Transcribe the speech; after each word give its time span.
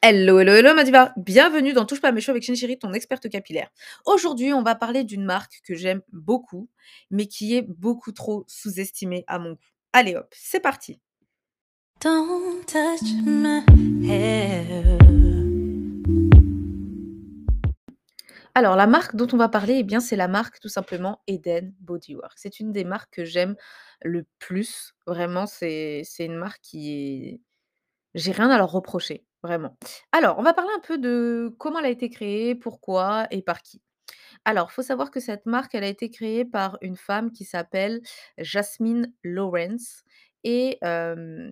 Hello, 0.00 0.38
hello, 0.38 0.52
hello 0.52 0.74
Madiva, 0.74 1.12
bienvenue 1.16 1.72
dans 1.72 1.84
Touche 1.84 2.00
pas 2.00 2.10
à 2.10 2.12
mes 2.12 2.20
cheveux 2.20 2.30
avec 2.30 2.44
Chinchiri, 2.44 2.78
ton 2.78 2.92
experte 2.92 3.28
capillaire. 3.28 3.68
Aujourd'hui, 4.06 4.52
on 4.52 4.62
va 4.62 4.76
parler 4.76 5.02
d'une 5.02 5.24
marque 5.24 5.60
que 5.64 5.74
j'aime 5.74 6.02
beaucoup, 6.12 6.68
mais 7.10 7.26
qui 7.26 7.56
est 7.56 7.62
beaucoup 7.62 8.12
trop 8.12 8.44
sous-estimée 8.46 9.24
à 9.26 9.40
mon 9.40 9.54
goût. 9.54 9.58
Allez 9.92 10.14
hop, 10.14 10.28
c'est 10.30 10.60
parti. 10.60 11.00
Don't 12.00 12.64
touch 12.64 13.10
my 13.26 13.64
hair. 14.08 14.98
Alors, 18.54 18.76
la 18.76 18.86
marque 18.86 19.16
dont 19.16 19.28
on 19.32 19.36
va 19.36 19.48
parler, 19.48 19.78
eh 19.78 19.82
bien, 19.82 19.98
c'est 19.98 20.14
la 20.14 20.28
marque 20.28 20.60
tout 20.60 20.68
simplement 20.68 21.22
Eden 21.26 21.74
Bodywork. 21.80 22.34
C'est 22.36 22.60
une 22.60 22.70
des 22.70 22.84
marques 22.84 23.14
que 23.14 23.24
j'aime 23.24 23.56
le 24.02 24.26
plus. 24.38 24.94
Vraiment, 25.08 25.46
c'est 25.46 26.02
c'est 26.04 26.24
une 26.24 26.36
marque 26.36 26.60
qui 26.62 26.92
est... 26.94 27.40
J'ai 28.14 28.30
rien 28.32 28.48
à 28.50 28.58
leur 28.58 28.70
reprocher, 28.70 29.24
vraiment. 29.42 29.76
Alors, 30.12 30.38
on 30.38 30.42
va 30.42 30.52
parler 30.54 30.70
un 30.76 30.80
peu 30.80 30.98
de 30.98 31.54
comment 31.58 31.78
elle 31.78 31.86
a 31.86 31.90
été 31.90 32.10
créée, 32.10 32.54
pourquoi 32.54 33.26
et 33.30 33.42
par 33.42 33.62
qui. 33.62 33.80
Alors, 34.44 34.72
faut 34.72 34.82
savoir 34.82 35.10
que 35.10 35.20
cette 35.20 35.46
marque, 35.46 35.74
elle 35.74 35.84
a 35.84 35.88
été 35.88 36.10
créée 36.10 36.44
par 36.44 36.78
une 36.80 36.96
femme 36.96 37.32
qui 37.32 37.44
s'appelle 37.44 38.00
Jasmine 38.38 39.12
Lawrence 39.22 40.04
et 40.44 40.78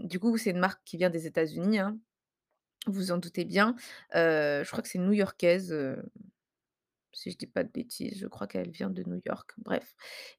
du 0.05 0.19
coup, 0.19 0.37
c'est 0.39 0.51
une 0.51 0.59
marque 0.59 0.81
qui 0.85 0.97
vient 0.97 1.11
des 1.11 1.27
États-Unis, 1.27 1.79
hein, 1.79 1.99
vous 2.87 3.11
en 3.11 3.19
doutez 3.19 3.45
bien. 3.45 3.75
Je 4.15 4.69
crois 4.71 4.83
que 4.83 4.89
c'est 4.89 4.99
new-yorkaise, 4.99 5.75
si 7.17 7.31
je 7.31 7.37
dis 7.39 7.47
pas 7.47 7.65
de 7.65 7.71
bêtises, 7.71 8.19
je 8.21 8.27
crois 8.27 8.47
qu'elle 8.47 8.71
vient 8.71 8.91
de 8.91 9.03
New 9.05 9.21
York, 9.25 9.53
bref. 9.59 9.95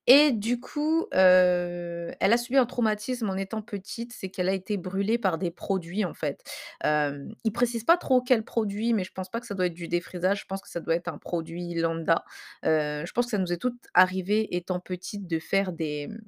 Et 0.05 0.31
du 0.31 0.59
coup, 0.59 1.07
elle 1.11 2.15
a 2.19 2.37
subi 2.37 2.57
un 2.57 2.65
traumatisme 2.65 3.29
en 3.29 3.35
étant 3.35 3.61
petite, 3.61 4.13
c'est 4.13 4.29
qu'elle 4.29 4.49
a 4.49 4.53
été 4.53 4.77
brûlée 4.77 5.17
par 5.17 5.37
des 5.37 5.51
produits, 5.51 6.05
en 6.05 6.13
fait. 6.13 6.43
Hem, 6.83 7.33
ils 7.43 7.51
précisent 7.51 7.83
pas 7.83 7.97
trop 7.97 8.21
quel 8.21 8.43
produit, 8.45 8.93
mais 8.93 9.03
je 9.03 9.11
pense 9.11 9.29
pas 9.29 9.39
que 9.39 9.47
ça 9.47 9.55
doit 9.55 9.65
être 9.65 9.73
du 9.73 9.87
défrisage, 9.87 10.41
je 10.41 10.45
pense 10.45 10.61
que 10.61 10.69
ça 10.69 10.79
doit 10.79 10.95
être 10.95 11.07
un 11.07 11.17
produit 11.17 11.73
lambda. 11.75 12.23
Je 12.63 13.11
pense 13.11 13.25
que 13.25 13.31
ça 13.31 13.37
nous 13.39 13.51
est 13.51 13.57
toutes 13.57 13.87
arrivé 13.93 14.55
étant 14.55 14.79
petites 14.79 15.27
de 15.27 15.39
faire 15.39 15.71
des, 15.73 16.07
mmh, 16.07 16.19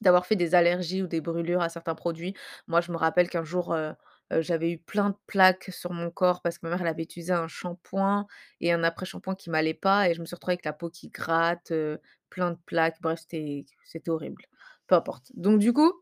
d'avoir 0.00 0.26
fait 0.26 0.36
des 0.36 0.54
allergies 0.54 1.02
ou 1.02 1.06
des 1.06 1.20
brûlures 1.20 1.62
à 1.62 1.68
certains 1.68 1.94
produits. 1.94 2.34
Moi, 2.66 2.80
je 2.80 2.92
me 2.92 2.96
rappelle 2.96 3.28
qu'un 3.30 3.44
jour, 3.44 3.74
j'avais 4.30 4.72
eu 4.72 4.78
plein 4.78 5.10
de 5.10 5.16
plaques 5.26 5.70
sur 5.72 5.92
mon 5.92 6.10
corps 6.10 6.42
parce 6.42 6.58
que 6.58 6.66
ma 6.66 6.70
mère, 6.70 6.80
elle 6.82 6.88
avait 6.88 7.04
utilisé 7.04 7.32
un 7.32 7.48
shampoing 7.48 8.26
et 8.60 8.72
un 8.72 8.82
après-shampoing 8.84 9.34
qui 9.34 9.50
m'allait 9.50 9.74
pas 9.74 10.08
et 10.08 10.14
je 10.14 10.20
me 10.20 10.26
suis 10.26 10.34
retrouvée 10.34 10.54
avec 10.54 10.64
la 10.64 10.72
peau 10.72 10.90
qui 10.90 11.08
gratte, 11.08 11.72
plein 12.30 12.50
de 12.50 12.58
plaques, 12.66 12.96
bref, 13.00 13.20
c'était 13.20 13.64
horrible. 14.08 14.42
Peu 14.86 14.94
importe. 14.94 15.30
Donc 15.34 15.58
du 15.60 15.72
coup, 15.72 15.92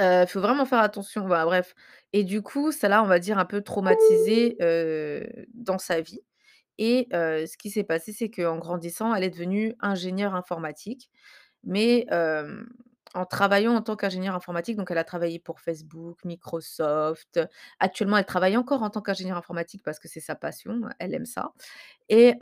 heu, 0.00 0.26
faut 0.26 0.40
vraiment 0.40 0.64
faire 0.64 0.80
attention, 0.80 1.28
bah, 1.28 1.44
bref 1.44 1.74
et 2.12 2.24
du 2.24 2.42
coup, 2.42 2.72
ça 2.72 2.88
l'a, 2.88 3.02
on 3.02 3.06
va 3.06 3.18
dire, 3.18 3.38
un 3.38 3.44
peu 3.44 3.62
traumatisée, 3.62 4.56
dans 5.54 5.78
sa 5.78 6.00
vie 6.00 6.20
et 6.78 7.08
ce 7.12 7.56
qui 7.56 7.70
s'est 7.70 7.84
passé, 7.84 8.12
c'est 8.12 8.30
qu'en 8.30 8.58
grandissant, 8.58 9.14
elle 9.14 9.24
est 9.24 9.30
devenue 9.30 9.74
ingénieure 9.80 10.34
informatique 10.34 11.10
mais 11.64 12.06
en 13.14 13.26
travaillant 13.26 13.74
en 13.74 13.82
tant 13.82 13.96
qu'ingénieure 13.96 14.34
informatique, 14.34 14.76
donc 14.76 14.90
elle 14.90 14.98
a 14.98 15.04
travaillé 15.04 15.38
pour 15.38 15.60
Facebook, 15.60 16.24
Microsoft. 16.24 17.40
Actuellement, 17.80 18.16
elle 18.18 18.24
travaille 18.26 18.56
encore 18.56 18.82
en 18.82 18.90
tant 18.90 19.02
qu'ingénieure 19.02 19.36
informatique 19.36 19.82
parce 19.84 19.98
que 19.98 20.08
c'est 20.08 20.20
sa 20.20 20.34
passion, 20.34 20.82
elle 20.98 21.14
aime 21.14 21.26
ça 21.26 21.52
et 22.08 22.34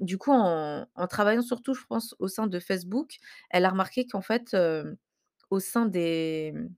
du 0.00 0.18
coup, 0.18 0.32
en 0.32 0.86
travaillant 1.08 1.42
surtout, 1.42 1.74
je 1.74 1.84
pense, 1.86 2.14
au 2.18 2.28
sein 2.28 2.46
de 2.46 2.58
Facebook, 2.58 3.16
elle 3.50 3.64
a 3.64 3.70
remarqué 3.70 4.06
qu'en 4.06 4.22
fait, 4.22 4.56
au 5.50 5.60
sein 5.60 5.86
des, 5.86 6.52
mmh 6.54 6.68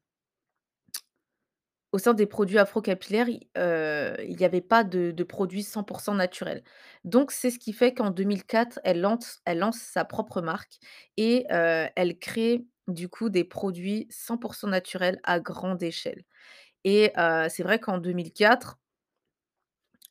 au 1.93 1.99
sein 1.99 2.15
des 2.15 2.27
produits 2.27 2.59
afro-capillaires, 2.59 3.29
il 3.29 4.41
y 4.41 4.45
avait 4.45 4.61
pas 4.61 4.85
de 4.85 5.23
produits 5.25 5.63
100% 5.65 6.15
naturels. 6.17 6.63
Donc 7.05 7.33
c'est 7.33 7.51
ce 7.51 7.59
qui 7.59 7.73
fait 7.73 7.93
qu'en 7.95 8.11
2004, 8.11 8.79
elle 8.85 9.01
lance 9.01 9.41
sa 9.75 10.05
propre 10.05 10.41
marque 10.41 10.79
et 11.17 11.47
elle 11.51 12.19
crée 12.19 12.65
du 12.95 13.09
coup 13.09 13.31
des 13.31 13.45
produits 13.45 14.07
100% 14.11 14.69
naturels 14.69 15.21
à 15.25 15.41
grande 15.41 15.83
échelle. 15.83 16.23
Et 16.85 17.13
c'est 17.49 17.63
vrai 17.63 17.79
qu'en 17.81 17.99
2004 17.99 18.79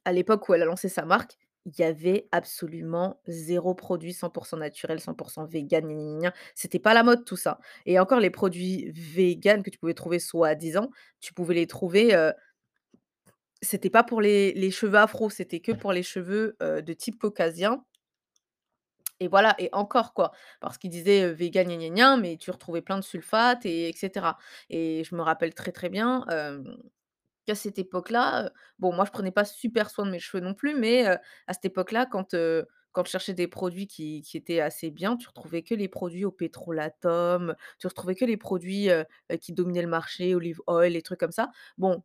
à 0.06 0.14
l'époque 0.14 0.48
où 0.50 0.54
elle 0.54 0.62
a 0.62 0.66
lancé 0.66 0.90
sa 0.90 1.06
marque, 1.06 1.38
il 1.66 1.78
y 1.78 1.84
avait 1.84 2.28
absolument 2.32 3.22
zéro 3.28 3.76
produit 3.76 4.14
100% 4.14 4.58
naturel, 4.58 5.00
100 5.00 5.46
végan, 5.46 5.82
gna 5.82 5.94
gna 5.94 6.20
gna 6.20 6.34
C'était 6.56 6.80
pas 6.80 6.94
la 6.94 7.04
mode 7.04 7.26
tout 7.26 7.36
ça. 7.36 7.60
Et 7.86 8.00
encore 8.00 8.20
les 8.20 8.30
produits 8.30 8.92
véganes 8.94 9.62
que 9.62 9.70
tu 9.70 9.78
pouvais 9.78 9.94
trouver 9.94 10.20
soi-disant, 10.20 10.90
tu 11.20 11.34
pouvais 11.34 11.54
les 11.54 11.68
trouver, 11.68 12.16
c'était 13.62 13.90
pas 13.90 14.04
pour 14.04 14.22
les 14.22 14.72
cheveux 14.72 14.98
afro, 14.98 15.30
c'était 15.30 15.60
que 15.60 15.74
pour 15.74 15.92
les 15.92 16.04
cheveux, 16.04 16.56
de 16.62 16.94
type 16.94 17.20
caucasien 17.20 17.84
et 19.20 19.28
voilà 19.28 19.56
et 19.60 19.70
encore 19.74 20.14
quoi, 20.14 20.32
parce 20.62 20.78
qu'ils 20.78 20.90
disaient, 20.92 21.24
heu, 21.26 21.32
végan 21.32 21.64
gna 21.66 21.90
gna 21.90 22.18
mais 22.18 22.38
tu 22.38 22.52
retrouvais 22.52 22.82
plein 22.82 22.98
de 22.98 23.04
sulfates 23.04 23.66
et 23.66 23.90
et 23.90 23.96
et 24.70 25.04
je 25.04 25.16
me 25.16 25.22
rappelle 25.22 25.54
très, 25.54 25.72
très 25.72 25.90
bien, 25.90 26.26
qu'à 27.46 27.56
cette 27.56 27.80
époque-là, 27.80 28.52
bon 28.80 28.94
moi 28.94 29.06
je 29.06 29.12
prenais 29.12 29.32
pas 29.32 29.46
super 29.46 29.90
soin 29.90 30.06
de 30.06 30.12
mes 30.12 30.20
cheveux 30.20 30.44
non 30.44 30.54
plus, 30.54 30.76
mais 30.76 31.06
à 31.08 31.54
cette 31.54 31.66
époque-là 31.66 32.06
quand, 32.06 32.36
quand 32.92 33.06
je 33.06 33.12
cherchais 33.12 33.34
des 33.34 33.48
produits 33.48 33.88
qui 33.88 34.22
qui 34.22 34.38
étaient 34.38 34.60
assez 34.62 34.92
bien, 34.92 35.18
tu 35.18 35.28
retrouvais 35.28 35.64
que 35.64 35.74
les 35.76 35.88
produits 35.88 36.26
au 36.26 36.32
pétrolatum, 36.32 37.56
tu 37.80 37.88
retrouvais 37.88 38.16
que 38.16 38.26
les 38.26 38.38
produits, 38.38 38.90
qui 39.42 39.54
dominaient 39.54 39.82
le 39.82 39.88
marché, 39.90 40.36
olive 40.36 40.62
oil, 40.68 40.94
les 40.94 41.02
trucs 41.02 41.20
comme 41.20 41.32
ça. 41.32 41.50
Bon, 41.78 42.04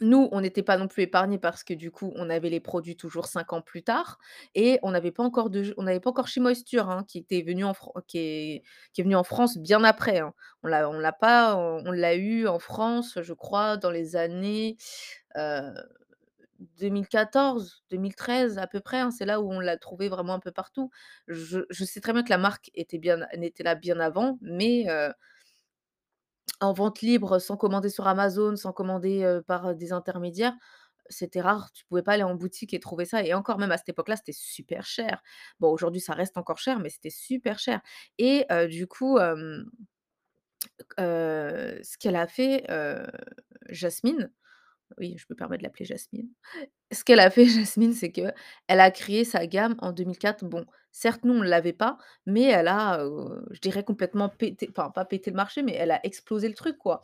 nous, 0.00 0.28
on 0.32 0.40
n'était 0.40 0.62
pas 0.62 0.76
non 0.78 0.88
plus 0.88 1.02
épargnés 1.04 1.38
parce 1.38 1.62
que 1.64 1.74
du 1.74 1.90
coup, 1.90 2.12
on 2.16 2.28
avait 2.30 2.50
les 2.50 2.60
produits 2.60 2.96
toujours 2.96 3.26
5 3.26 3.52
ans 3.52 3.62
plus 3.62 3.82
tard 3.84 4.18
et 4.54 4.78
on 4.82 4.90
n'avait 4.90 5.12
pas 5.12 5.22
encore 5.22 5.50
de 5.50 5.74
on 5.78 5.84
n'avait 5.84 6.00
pas 6.00 6.10
encore 6.10 6.28
Chez 6.28 6.40
Moisture, 6.40 6.90
hein, 6.90 7.04
qui 7.08 7.18
était 7.18 7.42
venu 7.42 7.64
en 7.64 7.74
qui 8.08 8.18
est 8.18 9.02
venu 9.02 9.14
en 9.16 9.24
France 9.24 9.56
bien 9.58 9.84
après, 9.84 10.18
hein. 10.18 10.34
On 10.64 10.68
l'a 10.68 10.88
on 10.90 10.98
l'a 10.98 11.12
pas 11.12 11.56
on 11.56 11.92
l'a 11.92 12.14
eu 12.16 12.46
en 12.48 12.58
France, 12.58 13.18
je 13.22 13.32
crois, 13.34 13.76
dans 13.76 13.90
les 13.90 14.16
années, 14.16 14.76
heu, 15.36 15.72
2014-2013 16.78 18.58
à 18.58 18.66
peu 18.68 18.80
près, 18.80 19.00
hein. 19.00 19.10
C'est 19.12 19.26
là 19.26 19.40
où 19.40 19.52
on 19.52 19.60
l'a 19.60 19.76
trouvé 19.78 20.08
vraiment 20.08 20.34
un 20.34 20.40
peu 20.40 20.52
partout. 20.52 20.90
Je 21.28 21.60
sais 21.84 22.00
très 22.00 22.12
bien 22.12 22.22
que 22.24 22.30
la 22.30 22.38
marque 22.38 22.70
était 22.74 22.98
bien 22.98 23.26
était 23.32 23.64
là 23.64 23.74
bien 23.76 24.00
avant, 24.00 24.38
mais 24.42 24.86
heu 24.90 25.12
en 26.60 26.72
vente 26.72 27.00
libre, 27.02 27.38
sans 27.38 27.56
commander 27.56 27.90
sur 27.90 28.06
Amazon, 28.06 28.56
sans 28.56 28.72
commander, 28.72 29.40
par, 29.46 29.74
des 29.74 29.92
intermédiaires, 29.92 30.54
c'était 31.10 31.40
rare. 31.40 31.70
Tu 31.72 31.84
pouvais 31.86 32.02
pas 32.02 32.12
aller 32.12 32.22
en 32.22 32.34
boutique 32.34 32.74
et 32.74 32.80
trouver 32.80 33.04
ça 33.04 33.22
et 33.22 33.34
encore 33.34 33.58
même 33.58 33.72
à 33.72 33.76
cette 33.78 33.90
époque-là, 33.90 34.16
c'était 34.16 34.32
super 34.32 34.86
cher. 34.86 35.22
Bon, 35.60 35.70
aujourd'hui, 35.70 36.00
ça 36.00 36.14
reste 36.14 36.38
encore 36.38 36.58
cher, 36.58 36.78
mais 36.80 36.88
c'était 36.90 37.10
super 37.10 37.58
cher 37.58 37.80
et 38.18 38.46
du 38.68 38.86
coup, 38.86 39.18
ce 40.98 41.98
qu'elle 41.98 42.16
a 42.16 42.26
fait, 42.26 42.66
Jasmine, 43.68 44.30
oui, 44.98 45.16
je 45.18 45.26
me 45.30 45.34
permets 45.34 45.58
de 45.58 45.62
l'appeler 45.62 45.84
Jasmine. 45.84 46.28
Ce 46.92 47.04
qu'elle 47.04 47.20
a 47.20 47.30
fait 47.30 47.46
Jasmine, 47.46 47.92
c'est 47.92 48.12
qu'elle 48.12 48.34
a 48.68 48.90
créé 48.90 49.24
sa 49.24 49.46
gamme 49.46 49.74
en 49.80 49.92
2004. 49.92 50.44
Bon, 50.44 50.64
certes, 50.92 51.24
nous, 51.24 51.34
on 51.34 51.42
ne 51.42 51.48
l'avait 51.48 51.72
pas, 51.72 51.98
mais 52.26 52.44
elle 52.44 52.68
a, 52.68 53.04
je 53.50 53.60
dirais 53.60 53.84
complètement 53.84 54.28
pété 54.28 54.68
enfin, 54.70 54.90
pas 54.90 55.04
pété 55.04 55.30
le 55.30 55.36
marché, 55.36 55.62
mais 55.62 55.74
elle 55.74 55.90
a 55.90 56.00
explosé 56.06 56.48
le 56.48 56.54
truc, 56.54 56.78
quoi. 56.78 57.00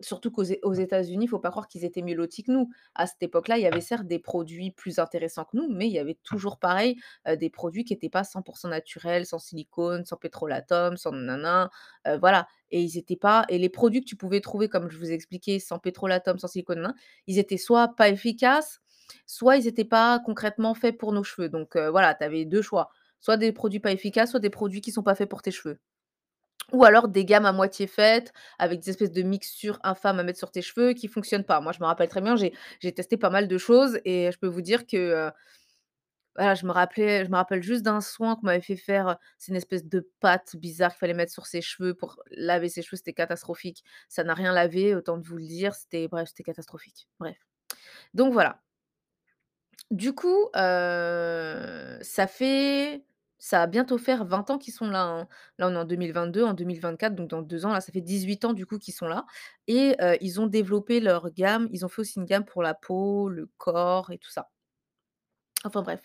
Surtout 0.00 0.30
qu'aux 0.30 0.44
aux 0.62 0.74
États-Unis, 0.74 1.24
il 1.24 1.28
faut 1.28 1.38
pas 1.38 1.50
croire 1.50 1.68
qu'ils 1.68 1.84
étaient 1.84 2.02
mieux 2.02 2.14
lotis 2.14 2.42
que 2.42 2.52
nous. 2.52 2.70
À 2.94 3.06
cette 3.06 3.22
époque-là, 3.22 3.58
il 3.58 3.62
y 3.62 3.66
avait 3.66 3.80
certes 3.80 4.06
des 4.06 4.18
produits 4.18 4.70
plus 4.72 4.98
intéressants 4.98 5.44
que 5.44 5.56
nous, 5.56 5.68
mais 5.70 5.86
il 5.86 5.92
y 5.92 5.98
avait 5.98 6.18
toujours 6.24 6.58
pareil, 6.58 6.96
des 7.38 7.50
produits 7.50 7.84
qui 7.84 7.94
étaient 7.94 8.10
pas 8.10 8.24
100% 8.24 8.68
naturels, 8.68 9.26
sans 9.26 9.38
silicone, 9.38 10.04
sans 10.04 10.16
pétrolatum, 10.16 10.96
sans 10.96 11.12
nanana, 11.12 11.70
voilà 12.20 12.46
et 12.70 12.82
ils 12.82 12.98
étaient 12.98 13.16
pas 13.16 13.44
et 13.48 13.58
les 13.58 13.68
produits 13.68 14.00
que 14.00 14.06
tu 14.06 14.16
pouvais 14.16 14.40
trouver, 14.40 14.68
comme 14.68 14.90
je 14.90 14.98
vous 14.98 15.10
ai 15.10 15.14
expliqué, 15.14 15.58
sans 15.58 15.78
pétrolatum, 15.78 16.38
sans 16.38 16.48
silicone, 16.48 16.80
nin, 16.82 16.94
ils 17.26 17.38
étaient 17.38 17.56
soit 17.56 17.94
pas 17.96 18.08
efficaces, 18.08 18.80
soit 19.26 19.56
ils 19.56 19.66
étaient 19.66 19.84
pas 19.84 20.20
concrètement 20.24 20.74
faits 20.74 20.98
pour 20.98 21.12
nos 21.12 21.24
cheveux. 21.24 21.48
Donc 21.48 21.76
voilà, 21.76 22.14
tu 22.14 22.24
avais 22.24 22.44
2 22.44 22.62
choix, 22.62 22.90
soit 23.20 23.36
des 23.36 23.52
produits 23.52 23.80
pas 23.80 23.92
efficaces, 23.92 24.30
soit 24.30 24.40
des 24.40 24.50
produits 24.50 24.80
qui 24.80 24.92
sont 24.92 25.02
pas 25.02 25.14
faits 25.14 25.28
pour 25.28 25.42
tes 25.42 25.50
cheveux. 25.50 25.78
Ou 26.72 26.84
alors 26.84 27.08
des 27.08 27.24
gammes 27.24 27.46
à 27.46 27.52
moitié 27.52 27.86
faites, 27.86 28.34
avec 28.58 28.80
des 28.80 28.90
espèces 28.90 29.12
de 29.12 29.22
mixtures 29.22 29.78
infâmes 29.82 30.18
à 30.18 30.22
mettre 30.22 30.38
sur 30.38 30.50
tes 30.50 30.60
cheveux 30.60 30.92
qui 30.92 31.08
fonctionnent 31.08 31.44
pas. 31.44 31.62
Moi, 31.62 31.72
je 31.72 31.80
me 31.80 31.86
rappelle 31.86 32.10
très 32.10 32.20
bien, 32.20 32.36
j'ai 32.36 32.92
testé 32.92 33.16
pas 33.16 33.30
mal 33.30 33.48
de 33.48 33.56
choses 33.56 33.98
et 34.04 34.30
je 34.30 34.38
peux 34.38 34.48
vous 34.48 34.60
dire 34.60 34.86
que, 34.86 35.30
voilà, 36.38 36.54
je 36.54 36.64
me 36.66 36.72
rappelais 36.72 37.24
je 37.26 37.30
me 37.30 37.36
rappelle 37.36 37.62
juste 37.62 37.82
d'un 37.82 38.00
soin 38.00 38.36
qu'on 38.36 38.46
m'avait 38.46 38.62
fait 38.62 38.76
faire, 38.76 39.18
c'est 39.38 39.50
une 39.52 39.56
espèce 39.56 39.84
de 39.86 40.08
pâte 40.20 40.56
bizarre 40.56 40.92
qu'il 40.92 41.00
fallait 41.00 41.14
mettre 41.14 41.32
sur 41.32 41.46
ses 41.46 41.60
cheveux 41.60 41.94
pour 41.94 42.22
laver 42.30 42.68
ses 42.70 42.82
cheveux, 42.82 42.96
c'était 42.96 43.12
catastrophique. 43.12 43.84
Ça 44.08 44.24
n'a 44.24 44.34
rien 44.34 44.52
lavé, 44.52 44.94
autant 44.94 45.18
de 45.18 45.26
vous 45.26 45.36
le 45.36 45.46
dire, 45.46 45.74
c'était 45.74 46.08
bref, 46.08 46.28
c'était 46.28 46.44
catastrophique. 46.44 47.08
Bref. 47.20 47.36
Donc 48.14 48.32
voilà. 48.32 48.62
Du 49.90 50.14
coup, 50.14 50.50
ça 50.54 52.26
fait 52.26 53.04
Ça 53.38 53.58
va 53.60 53.66
bientôt 53.68 53.98
faire 53.98 54.24
20 54.24 54.50
ans 54.50 54.58
qu'ils 54.58 54.74
sont 54.74 54.88
là, 54.90 55.02
hein. 55.04 55.28
Là, 55.58 55.68
on 55.68 55.74
est 55.74 55.76
en 55.76 55.84
2022, 55.84 56.42
en 56.44 56.54
2024, 56.54 57.14
donc 57.14 57.28
dans 57.30 57.42
2 57.42 57.66
ans, 57.66 57.72
là, 57.72 57.80
ça 57.80 57.92
fait 57.92 58.00
18 58.00 58.44
ans 58.44 58.52
du 58.52 58.66
coup 58.66 58.78
qu'ils 58.78 58.94
sont 58.94 59.06
là 59.08 59.26
et 59.68 59.96
ils 60.20 60.40
ont 60.40 60.46
développé 60.46 61.00
leur 61.00 61.30
gamme. 61.30 61.68
Ils 61.72 61.84
ont 61.86 61.88
fait 61.88 62.00
aussi 62.00 62.18
une 62.18 62.24
gamme 62.26 62.44
pour 62.44 62.62
la 62.62 62.74
peau, 62.74 63.28
le 63.28 63.46
corps 63.58 64.10
et 64.10 64.18
tout 64.18 64.30
ça. 64.30 64.48
Enfin 65.64 65.82
bref. 65.82 66.02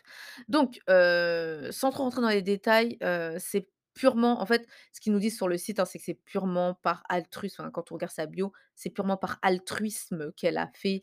Donc 0.48 0.80
sans 0.88 1.92
trop 1.92 2.04
rentrer 2.04 2.22
dans 2.22 2.30
les 2.30 2.42
détails, 2.42 2.98
c'est 3.40 3.68
purement 3.96 4.42
en 4.42 4.46
fait, 4.48 4.66
ce 4.92 5.00
qu'ils 5.00 5.14
nous 5.14 5.20
disent 5.20 5.36
sur 5.38 5.48
le 5.48 5.56
site, 5.58 5.80
hein, 5.80 5.86
c'est 5.86 6.00
que 6.00 6.06
c'est 6.06 6.16
purement 6.16 6.74
par 6.82 7.04
altruisme, 7.10 7.62
enfin, 7.62 7.70
quand 7.72 7.92
on 7.92 7.96
regarde 7.96 8.12
sa 8.12 8.26
bio, 8.26 8.52
c'est 8.76 8.90
purement 8.90 9.18
par 9.18 9.38
altruisme 9.44 10.32
qu'elle 10.36 10.58
a 10.58 10.68
fait, 10.74 11.02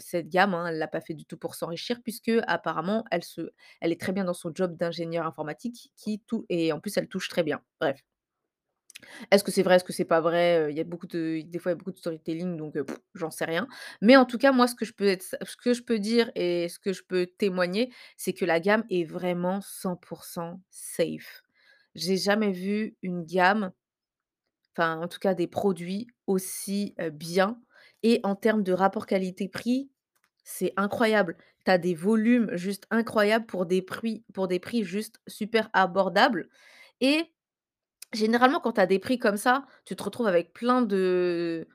cette 0.00 0.28
gamme, 0.28 0.54
hein. 0.54 0.66
Elle 0.68 0.78
l'a 0.78 0.88
pas 0.88 1.00
fait 1.00 1.14
du 1.14 1.24
tout 1.24 1.38
pour 1.38 1.54
s'enrichir 1.54 2.00
puisque 2.02 2.30
apparemment 2.46 3.04
elle 3.10 3.22
elle 3.80 3.92
est 3.92 4.00
très 4.00 4.12
bien 4.12 4.24
dans 4.24 4.34
son 4.34 4.52
job 4.54 4.76
d'ingénieure 4.76 5.26
informatique 5.26 5.90
qui 5.96 6.20
tout 6.26 6.44
et 6.50 6.72
en 6.72 6.80
plus 6.80 6.96
elle 6.98 7.08
touche 7.08 7.28
très 7.28 7.42
bien. 7.42 7.60
Bref. 7.80 8.02
Est-ce 9.30 9.44
que 9.44 9.50
c'est 9.50 9.62
vrai? 9.62 9.76
Est-ce 9.76 9.84
que 9.84 9.92
c'est 9.92 10.04
pas 10.04 10.20
vrai? 10.20 10.68
Il 10.70 10.76
y 10.76 10.80
a 10.80 10.84
beaucoup 10.84 11.06
de 11.06 11.40
des 11.44 11.58
beaucoup 11.74 11.92
de 11.92 11.98
storytelling 11.98 12.56
donc 12.56 12.74
j'en 13.14 13.30
sais 13.30 13.44
rien. 13.44 13.66
Mais 14.02 14.16
en 14.16 14.24
tout 14.24 14.38
cas, 14.38 14.52
moi, 14.52 14.66
ce 14.66 14.74
que 14.74 14.84
je 14.84 15.82
peux 15.82 15.98
dire 15.98 16.30
et 16.34 16.68
ce 16.68 16.78
que 16.78 16.92
je 16.92 17.02
peux 17.02 17.26
témoigner, 17.26 17.92
c'est 18.16 18.32
que 18.32 18.44
la 18.44 18.60
gamme 18.60 18.84
est 18.90 19.04
vraiment 19.04 19.60
100% 19.60 20.60
safe. 20.70 21.42
J'ai 21.94 22.16
jamais 22.16 22.52
vu 22.52 22.96
une 23.02 23.24
gamme, 23.24 23.72
enfin, 24.76 25.00
en 25.00 25.08
tout 25.08 25.18
cas, 25.18 25.34
des 25.34 25.46
produits 25.46 26.06
aussi, 26.26 26.94
bien 27.12 27.60
et 28.02 28.20
en 28.22 28.36
termes 28.36 28.62
de 28.62 28.72
rapport 28.72 29.06
qualité-prix, 29.06 29.90
c'est 30.44 30.72
incroyable. 30.76 31.36
Tu 31.64 31.70
as 31.70 31.78
des 31.78 31.94
volumes 31.94 32.50
juste 32.56 32.86
incroyables 32.90 33.46
pour 33.46 33.66
des 33.66 33.82
prix 33.82 34.24
pour 34.34 34.46
des 34.48 34.60
prix 34.60 34.84
juste 34.84 35.20
super 35.26 35.68
abordables 35.72 36.48
et 37.00 37.24
Généralement, 38.12 38.60
quand 38.60 38.72
tu 38.72 38.80
as 38.80 38.86
des 38.86 38.98
prix 38.98 39.18
comme 39.18 39.36
ça, 39.36 39.66
tu 39.84 39.94
te 39.94 40.02
retrouves 40.02 40.26
avec 40.28 40.52
plein 40.52 40.82
de 40.82 41.68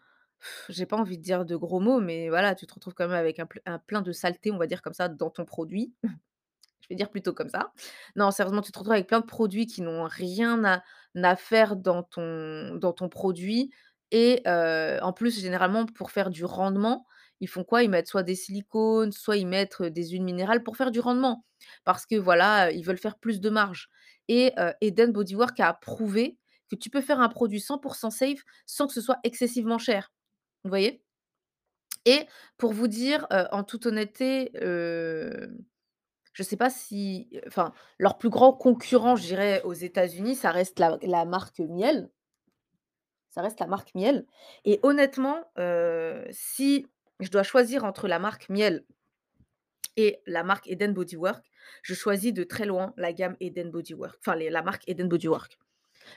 j'ai 0.70 0.86
pas 0.86 0.98
envie 0.98 1.18
de 1.18 1.24
dire 1.24 1.46
de 1.46 1.56
gros 1.56 1.80
mots, 1.80 2.02
mais 2.02 2.30
voilà, 2.30 2.56
tu 2.56 2.68
te 2.68 2.74
retrouves 2.74 2.94
quand 2.94 3.08
même 3.08 3.18
avec 3.18 3.40
un 3.40 3.46
ple 3.46 3.62
un 3.66 3.80
plein 3.80 4.02
de 4.02 4.12
saleté, 4.12 4.52
on 4.52 4.58
va 4.58 4.68
dire 4.68 4.82
comme 4.82 4.94
ça, 4.94 5.08
dans 5.10 5.30
ton 5.30 5.46
produit. 5.46 5.94
Je 6.82 6.90
vais 6.90 6.96
dire 6.96 7.10
plutôt 7.10 7.34
comme 7.34 7.50
ça. 7.50 7.72
Non, 8.18 8.32
sérieusement, 8.32 8.62
tu 8.62 8.72
te 8.74 8.80
retrouves 8.80 8.94
avec 8.94 9.08
plein 9.08 9.22
de 9.22 9.26
produits 9.26 9.68
qui 9.68 9.82
n'ont 9.82 10.06
rien 10.06 10.64
à 11.16 11.36
faire 11.38 11.78
dans 11.78 12.04
ton 12.04 12.76
dans 12.76 12.94
ton 12.94 13.10
produit 13.10 13.72
et 14.12 14.44
en 14.48 15.14
plus, 15.14 15.40
généralement, 15.42 15.86
pour 15.88 16.12
faire 16.12 16.30
du 16.30 16.46
rendement, 16.46 17.08
ils 17.40 17.48
font 17.50 17.64
quoi? 17.64 17.84
Ils 17.84 17.90
mettent 17.90 18.08
soit 18.08 18.24
des 18.24 18.36
silicones, 18.36 19.12
soit 19.12 19.38
ils 19.38 19.48
mettent, 19.48 19.82
des 19.82 20.10
huiles 20.10 20.24
minérales 20.24 20.64
pour 20.64 20.78
faire 20.78 20.92
du 20.92 21.00
rendement. 21.00 21.46
Parce 21.84 22.06
que 22.06 22.16
voilà, 22.16 22.72
ils 22.72 22.84
veulent 22.86 22.98
faire 22.98 23.18
plus 23.18 23.42
de 23.42 23.50
marge 23.50 23.90
et 24.28 24.54
heu, 24.60 24.74
Eden 24.81 25.12
Body 25.12 25.36
Work 25.36 25.60
a 25.60 25.74
prouvé 25.74 26.38
que 26.70 26.75
tu 26.75 26.90
peux 26.90 27.02
faire 27.02 27.20
un 27.20 27.30
produit 27.30 27.60
100% 27.60 28.10
safe 28.12 28.44
sans 28.66 28.88
que 28.88 28.94
ce 28.94 29.02
soit 29.02 29.20
excessivement 29.24 29.78
cher. 29.78 30.12
Vous 30.64 30.70
voyez? 30.70 31.04
Et 32.06 32.28
pour 32.58 32.74
vous 32.74 32.88
dire, 32.88 33.28
heu, 33.31 33.46
en 33.52 33.64
toute 33.64 33.86
honnêteté, 33.86 34.52
je 36.34 36.44
sais 36.44 36.58
pas 36.58 36.70
si 36.70 37.30
enfin, 37.48 37.74
leur 38.00 38.18
plus 38.18 38.30
grand 38.30 38.54
concurrent, 38.54 39.16
je 39.16 39.24
dirais, 39.24 39.62
aux 39.64 39.74
États-Unis, 39.74 40.36
ça 40.36 40.52
reste 40.52 40.80
la 40.80 41.25
marque 41.25 41.60
Miel, 41.60 42.10
ça 43.30 43.42
reste 43.42 43.60
la 43.60 43.68
marque 43.68 43.94
Miel 43.96 44.25
et 44.66 44.80
honnêtement, 44.84 45.44
heu, 45.58 46.24
si 46.31 46.88
je 47.20 47.30
dois 47.30 47.44
choisir 47.44 47.84
entre 47.84 48.08
la 48.08 48.20
marque 48.20 48.50
Miel 48.50 48.86
et 49.98 50.22
la 50.25 50.44
marque 50.44 50.68
Eden 50.68 50.94
Body 50.94 51.16
Work, 51.16 51.45
je 51.81 51.94
choisis 51.94 52.34
de 52.34 52.44
très 52.44 52.66
loin 52.66 52.94
la 52.98 53.13
gamme 53.13 53.36
Eden 53.40 53.72
Body 53.72 53.94
Work, 53.94 54.18
enfin 54.19 54.36
la 54.36 54.62
marque 54.62 54.84
Eden 54.88 55.07
Body 55.07 55.28
Work. 55.28 55.57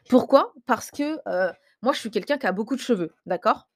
Pourquoi? 0.09 0.53
Parce 0.67 0.91
que, 0.91 1.19
heu, 1.29 1.53
moi 1.83 1.93
je 1.93 2.01
suis 2.01 2.11
quelqu'un 2.11 2.39
qui 2.39 2.47
a 2.47 2.53
beaucoup 2.53 2.77
de 2.77 2.81
cheveux, 2.81 3.15
d'accord? 3.27 3.69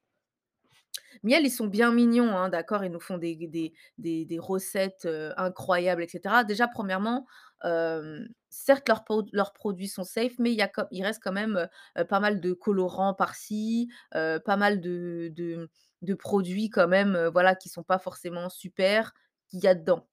Miel, 1.23 1.44
ils 1.44 1.50
sont 1.50 1.67
bien 1.67 1.93
mignons, 1.93 2.31
hein, 2.37 2.49
d'accord? 2.49 2.82
Ils 2.82 2.91
nous 2.91 3.00
font 3.00 3.19
des 3.19 4.38
recettes, 4.38 5.05
heu, 5.05 5.32
incroyables 5.37 6.03
et 6.03 6.08
cetera. 6.08 6.44
Déjà, 6.44 6.67
premièrement, 6.67 7.26
hem, 7.62 8.26
certes, 8.49 8.88
leurs 9.32 9.53
produits 9.53 9.88
sont 9.88 10.05
safe, 10.05 10.32
mais 10.38 10.53
il 10.53 10.58
y 10.58 11.03
reste 11.03 11.20
quand 11.23 11.32
même, 11.32 11.69
pas 12.08 12.20
mal 12.20 12.41
de 12.41 12.53
colorants 12.55 13.12
par-ci, 13.14 13.91
pas 14.12 14.56
mal 14.56 14.81
de 14.81 16.14
produits 16.19 16.70
quand 16.70 16.88
même, 16.88 17.29
voilà, 17.32 17.55
qui 17.55 17.69
sont 17.69 17.82
pas 17.85 17.99
forcément 17.99 18.49
super, 18.49 19.12
qu'il 19.50 19.61
y 19.61 19.67
a 19.67 19.75
dedans. 19.75 20.06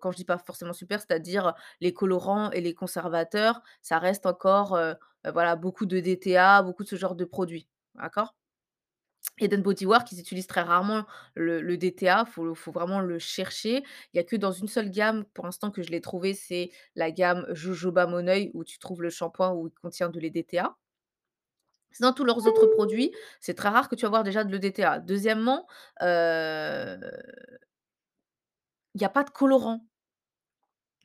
Quand 0.00 0.12
je 0.12 0.16
dis 0.16 0.24
pas 0.24 0.38
forcément 0.38 0.72
super, 0.72 1.00
c'est-à-dire 1.00 1.54
les 1.80 1.92
colorants 1.92 2.50
et 2.52 2.60
les 2.60 2.74
conservateurs, 2.74 3.60
ça 3.82 3.98
reste 3.98 4.24
encore, 4.26 4.78
voilà, 5.24 5.56
beaucoup 5.56 5.86
de 5.86 6.00
DTA, 6.00 6.62
beaucoup 6.62 6.84
de 6.84 6.88
ce 6.88 6.96
genre 6.96 7.14
de 7.14 7.24
produits, 7.24 7.68
d'accord? 7.94 8.34
Eden 9.38 9.62
Body 9.62 9.84
Work, 9.84 10.12
ils 10.12 10.20
utilisent 10.20 10.46
très 10.46 10.60
rarement 10.60 11.06
le 11.34 11.76
DTA, 11.76 12.24
faut 12.24 12.54
faut 12.54 12.70
vraiment 12.70 13.00
le 13.00 13.18
chercher. 13.18 13.82
Il 14.12 14.16
y 14.16 14.20
a 14.20 14.22
que 14.22 14.36
dans 14.36 14.52
une 14.52 14.68
seule 14.68 14.90
gamme, 14.90 15.24
pour 15.34 15.44
l'instant, 15.46 15.72
que 15.72 15.82
je 15.82 15.90
l'ai 15.90 16.00
trouvé, 16.00 16.34
c'est 16.34 16.70
la 16.94 17.10
gamme 17.10 17.44
Jojoba 17.48 18.06
Moneuil 18.06 18.52
où 18.54 18.62
tu 18.62 18.78
trouves 18.78 19.02
le 19.02 19.10
shampoing 19.10 19.52
où 19.52 19.66
il 19.66 19.72
contient 19.72 20.08
de 20.08 20.20
l'EDTA. 20.20 20.76
Sinon, 21.90 22.12
tous 22.12 22.24
leurs 22.24 22.46
autres 22.46 22.66
produits, 22.66 23.12
c'est 23.40 23.54
très 23.54 23.70
rare 23.70 23.88
que 23.88 23.96
tu 23.96 24.02
vas 24.02 24.10
voir 24.10 24.24
déjà 24.24 24.44
de 24.44 24.52
l'EDTA. 24.52 25.00
Deuxièmement, 25.00 25.66
il 28.94 29.00
y 29.00 29.04
a 29.04 29.08
pas 29.08 29.24
de 29.24 29.30
colorant. 29.30 29.86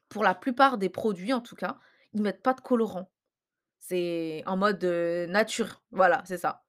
Pour 0.09 0.23
la 0.23 0.33
plupart 0.33 0.77
des 0.77 0.89
produits, 0.89 1.33
en 1.33 1.41
tout 1.41 1.55
cas, 1.55 1.77
ils 2.13 2.21
mettent 2.21 2.41
pas 2.41 2.53
de 2.53 2.61
colorant. 2.61 3.11
C'est 3.79 4.43
en 4.45 4.57
mode, 4.57 4.83
nature. 4.83 5.83
Voilà, 5.91 6.23
c'est 6.25 6.37
ça. 6.37 6.63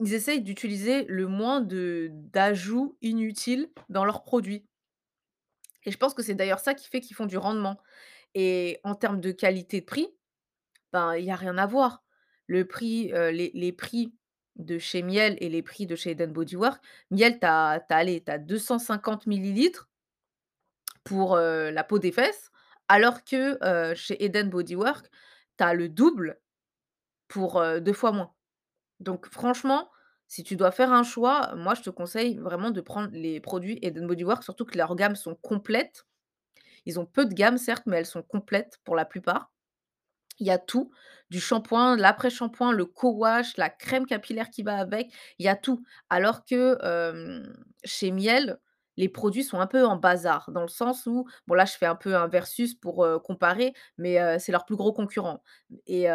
Ils 0.00 0.14
essayent 0.14 0.42
d'utiliser 0.42 1.04
le 1.04 1.28
moins 1.28 1.60
d'ajouts 1.60 2.96
inutiles 3.00 3.70
dans 3.88 4.04
leurs 4.04 4.22
produits 4.22 4.66
et 5.84 5.90
je 5.90 5.98
pense 5.98 6.14
que 6.14 6.22
c'est 6.22 6.34
d'ailleurs 6.34 6.60
ça 6.60 6.74
qui 6.74 6.88
fait 6.88 7.00
qu'ils 7.00 7.16
font 7.16 7.26
du 7.26 7.36
rendement 7.36 7.80
et 8.34 8.80
en 8.84 8.94
termes 8.94 9.20
de 9.20 9.32
qualité 9.32 9.80
de 9.80 9.86
prix, 9.86 10.08
ben, 10.92 11.14
il 11.16 11.24
y 11.24 11.30
a 11.30 11.36
rien 11.36 11.58
à 11.58 11.66
voir. 11.66 12.02
Les 12.48 12.64
prix 12.64 13.12
de 14.56 14.78
chez 14.78 15.02
Miel 15.02 15.36
et 15.40 15.48
les 15.48 15.62
prix 15.62 15.86
de 15.86 15.96
chez 15.96 16.10
Eden 16.10 16.32
Body 16.32 16.56
Work, 16.56 16.82
Miel, 17.10 17.38
tu 17.38 17.46
as 17.46 18.38
250 18.38 19.26
millilitres 19.26 19.88
pour, 21.04 21.36
la 21.36 21.84
peau 21.84 21.98
des 21.98 22.12
fesses, 22.12 22.50
alors 22.88 23.24
que, 23.24 23.58
chez 23.94 24.24
Eden 24.24 24.50
Body 24.50 24.76
Work, 24.76 25.10
tu 25.58 25.64
as 25.64 25.74
le 25.74 25.88
double 25.88 26.40
pour, 27.28 27.60
heu, 27.62 27.80
2 27.80 27.92
fois 27.92 28.12
moins. 28.12 28.32
Donc 29.00 29.28
franchement, 29.28 29.90
si 30.28 30.44
tu 30.44 30.56
dois 30.56 30.70
faire 30.72 30.92
un 30.92 31.02
choix, 31.04 31.54
moi 31.56 31.74
je 31.74 31.82
te 31.82 31.90
conseille 31.90 32.38
vraiment 32.38 32.70
de 32.70 32.80
prendre 32.80 33.10
les 33.12 33.40
produits 33.40 33.78
Eden 33.82 34.06
Body 34.06 34.24
Works, 34.24 34.44
surtout 34.44 34.64
que 34.64 34.78
leurs 34.78 34.96
gammes 34.96 35.16
sont 35.16 35.36
complètes. 35.36 36.06
Ils 36.86 37.00
ont 37.00 37.06
peu 37.06 37.26
de 37.26 37.34
gamme 37.34 37.58
certes, 37.58 37.84
mais 37.86 37.98
elles 37.98 38.06
sont 38.06 38.22
complètes 38.22 38.78
pour 38.84 38.96
la 38.96 39.04
plupart. 39.04 39.52
Il 40.40 40.46
y 40.46 40.50
a 40.50 40.58
tout, 40.58 40.90
du 41.30 41.40
shampoing, 41.40 41.96
l'après-shampoing, 41.96 42.72
le 42.72 42.86
co-wash, 42.86 43.56
la 43.56 43.70
crème 43.70 44.06
capillaire 44.06 44.50
qui 44.50 44.62
va 44.64 44.78
avec, 44.78 45.12
il 45.38 45.46
y 45.46 45.48
a 45.48 45.56
tout. 45.56 45.84
Alors 46.10 46.44
que, 46.44 46.78
chez 47.84 48.10
Miel, 48.10 48.58
les 48.96 49.08
produits 49.08 49.44
sont 49.44 49.60
un 49.60 49.66
peu 49.66 49.84
en 49.84 49.96
bazar, 49.96 50.50
dans 50.50 50.62
le 50.62 50.68
sens 50.68 51.06
où 51.06 51.26
bon 51.46 51.54
là 51.54 51.64
je 51.64 51.72
fais 51.72 51.86
un 51.86 51.96
peu 51.96 52.16
un 52.16 52.28
versus 52.28 52.74
pour, 52.74 53.06
comparer, 53.24 53.74
mais 53.98 54.38
c'est 54.38 54.52
leur 54.52 54.64
plus 54.64 54.76
gros 54.76 54.92
concurrent 54.92 55.42
et 55.86 56.06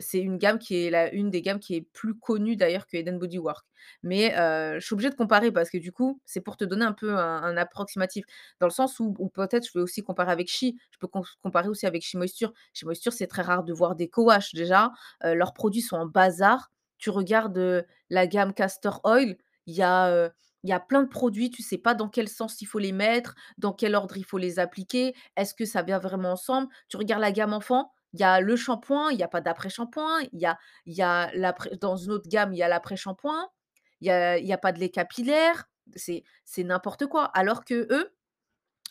c'est 0.00 0.18
une 0.18 0.38
gamme 0.38 0.58
qui 0.58 0.86
est 0.86 0.90
la 0.90 1.12
une 1.12 1.30
des 1.30 1.42
gammes 1.42 1.60
qui 1.60 1.76
est 1.76 1.82
plus 1.92 2.18
connue 2.18 2.56
d'ailleurs 2.56 2.86
que 2.86 2.96
Eden 2.96 3.18
Body 3.18 3.38
Work. 3.38 3.66
Mais 4.02 4.32
je 4.34 4.84
suis 4.84 4.94
obligée 4.94 5.10
de 5.10 5.14
comparer 5.14 5.52
parce 5.52 5.70
que 5.70 5.78
du 5.78 5.92
coup, 5.92 6.20
c'est 6.24 6.40
pour 6.40 6.56
te 6.56 6.64
donner 6.64 6.84
un 6.84 6.92
peu 6.92 7.16
un 7.16 7.56
approximatif. 7.56 8.24
Dans 8.60 8.66
le 8.66 8.72
sens 8.72 8.98
où 9.00 9.12
peut-être 9.28 9.66
je 9.66 9.72
vais 9.78 9.82
aussi 9.82 10.02
comparer 10.02 10.32
avec 10.32 10.48
She, 10.48 10.72
je 10.90 10.98
peux 10.98 11.06
com 11.06 11.22
comparer 11.42 11.68
aussi 11.68 11.86
avec 11.86 12.02
She 12.02 12.14
Moisture. 12.14 12.52
Chez 12.72 12.86
Moisture, 12.86 13.12
c'est 13.12 13.26
très 13.26 13.42
rare 13.42 13.64
de 13.64 13.72
voir 13.72 13.94
des 13.94 14.08
co-wash 14.08 14.54
déjà, 14.54 14.92
leurs 15.22 15.52
produits 15.52 15.82
sont 15.82 15.96
en 15.96 16.06
bazar. 16.06 16.70
Tu 16.98 17.10
regardes, 17.10 17.86
la 18.10 18.26
gamme 18.26 18.54
Castor 18.54 19.00
Oil, 19.04 19.36
il 19.66 19.74
y 19.74 19.82
a, 19.82 20.30
il 20.62 20.70
y 20.70 20.72
a 20.72 20.80
plein 20.80 21.02
de 21.02 21.08
produits, 21.08 21.50
tu 21.50 21.62
sais 21.62 21.78
pas 21.78 21.94
dans 21.94 22.08
quel 22.08 22.28
sens 22.28 22.60
il 22.60 22.66
faut 22.66 22.78
les 22.78 22.92
mettre, 22.92 23.34
dans 23.58 23.72
quel 23.72 23.94
ordre 23.94 24.16
il 24.16 24.24
faut 24.24 24.38
les 24.38 24.58
appliquer, 24.58 25.14
est-ce 25.36 25.54
que 25.54 25.64
ça 25.64 25.82
vient 25.82 25.98
vraiment 25.98 26.32
ensemble? 26.32 26.68
Tu 26.88 26.96
regardes 26.96 27.20
la 27.20 27.32
gamme 27.32 27.52
enfant, 27.52 27.92
il 28.12 28.20
y 28.20 28.24
a 28.24 28.40
le 28.40 28.56
shampoing, 28.56 29.12
il 29.12 29.18
y 29.18 29.22
a 29.22 29.28
pas 29.28 29.40
d'après-shampoing, 29.40 30.22
il 30.32 30.40
y 30.40 31.02
a 31.02 31.30
dans 31.80 31.96
une 31.96 32.12
autre 32.12 32.28
gamme, 32.28 32.52
il 32.54 32.58
y 32.58 32.62
a 32.62 32.68
l'après-shampoing, 32.68 33.48
il 34.00 34.06
y 34.06 34.10
a 34.10 34.54
a 34.54 34.58
pas 34.58 34.72
de 34.72 34.78
lait 34.78 34.90
capillaire, 34.90 35.68
c'est 35.94 36.24
n'importe 36.58 37.06
quoi. 37.06 37.24
Alors 37.34 37.64
que 37.64 37.86
eux 37.92 38.12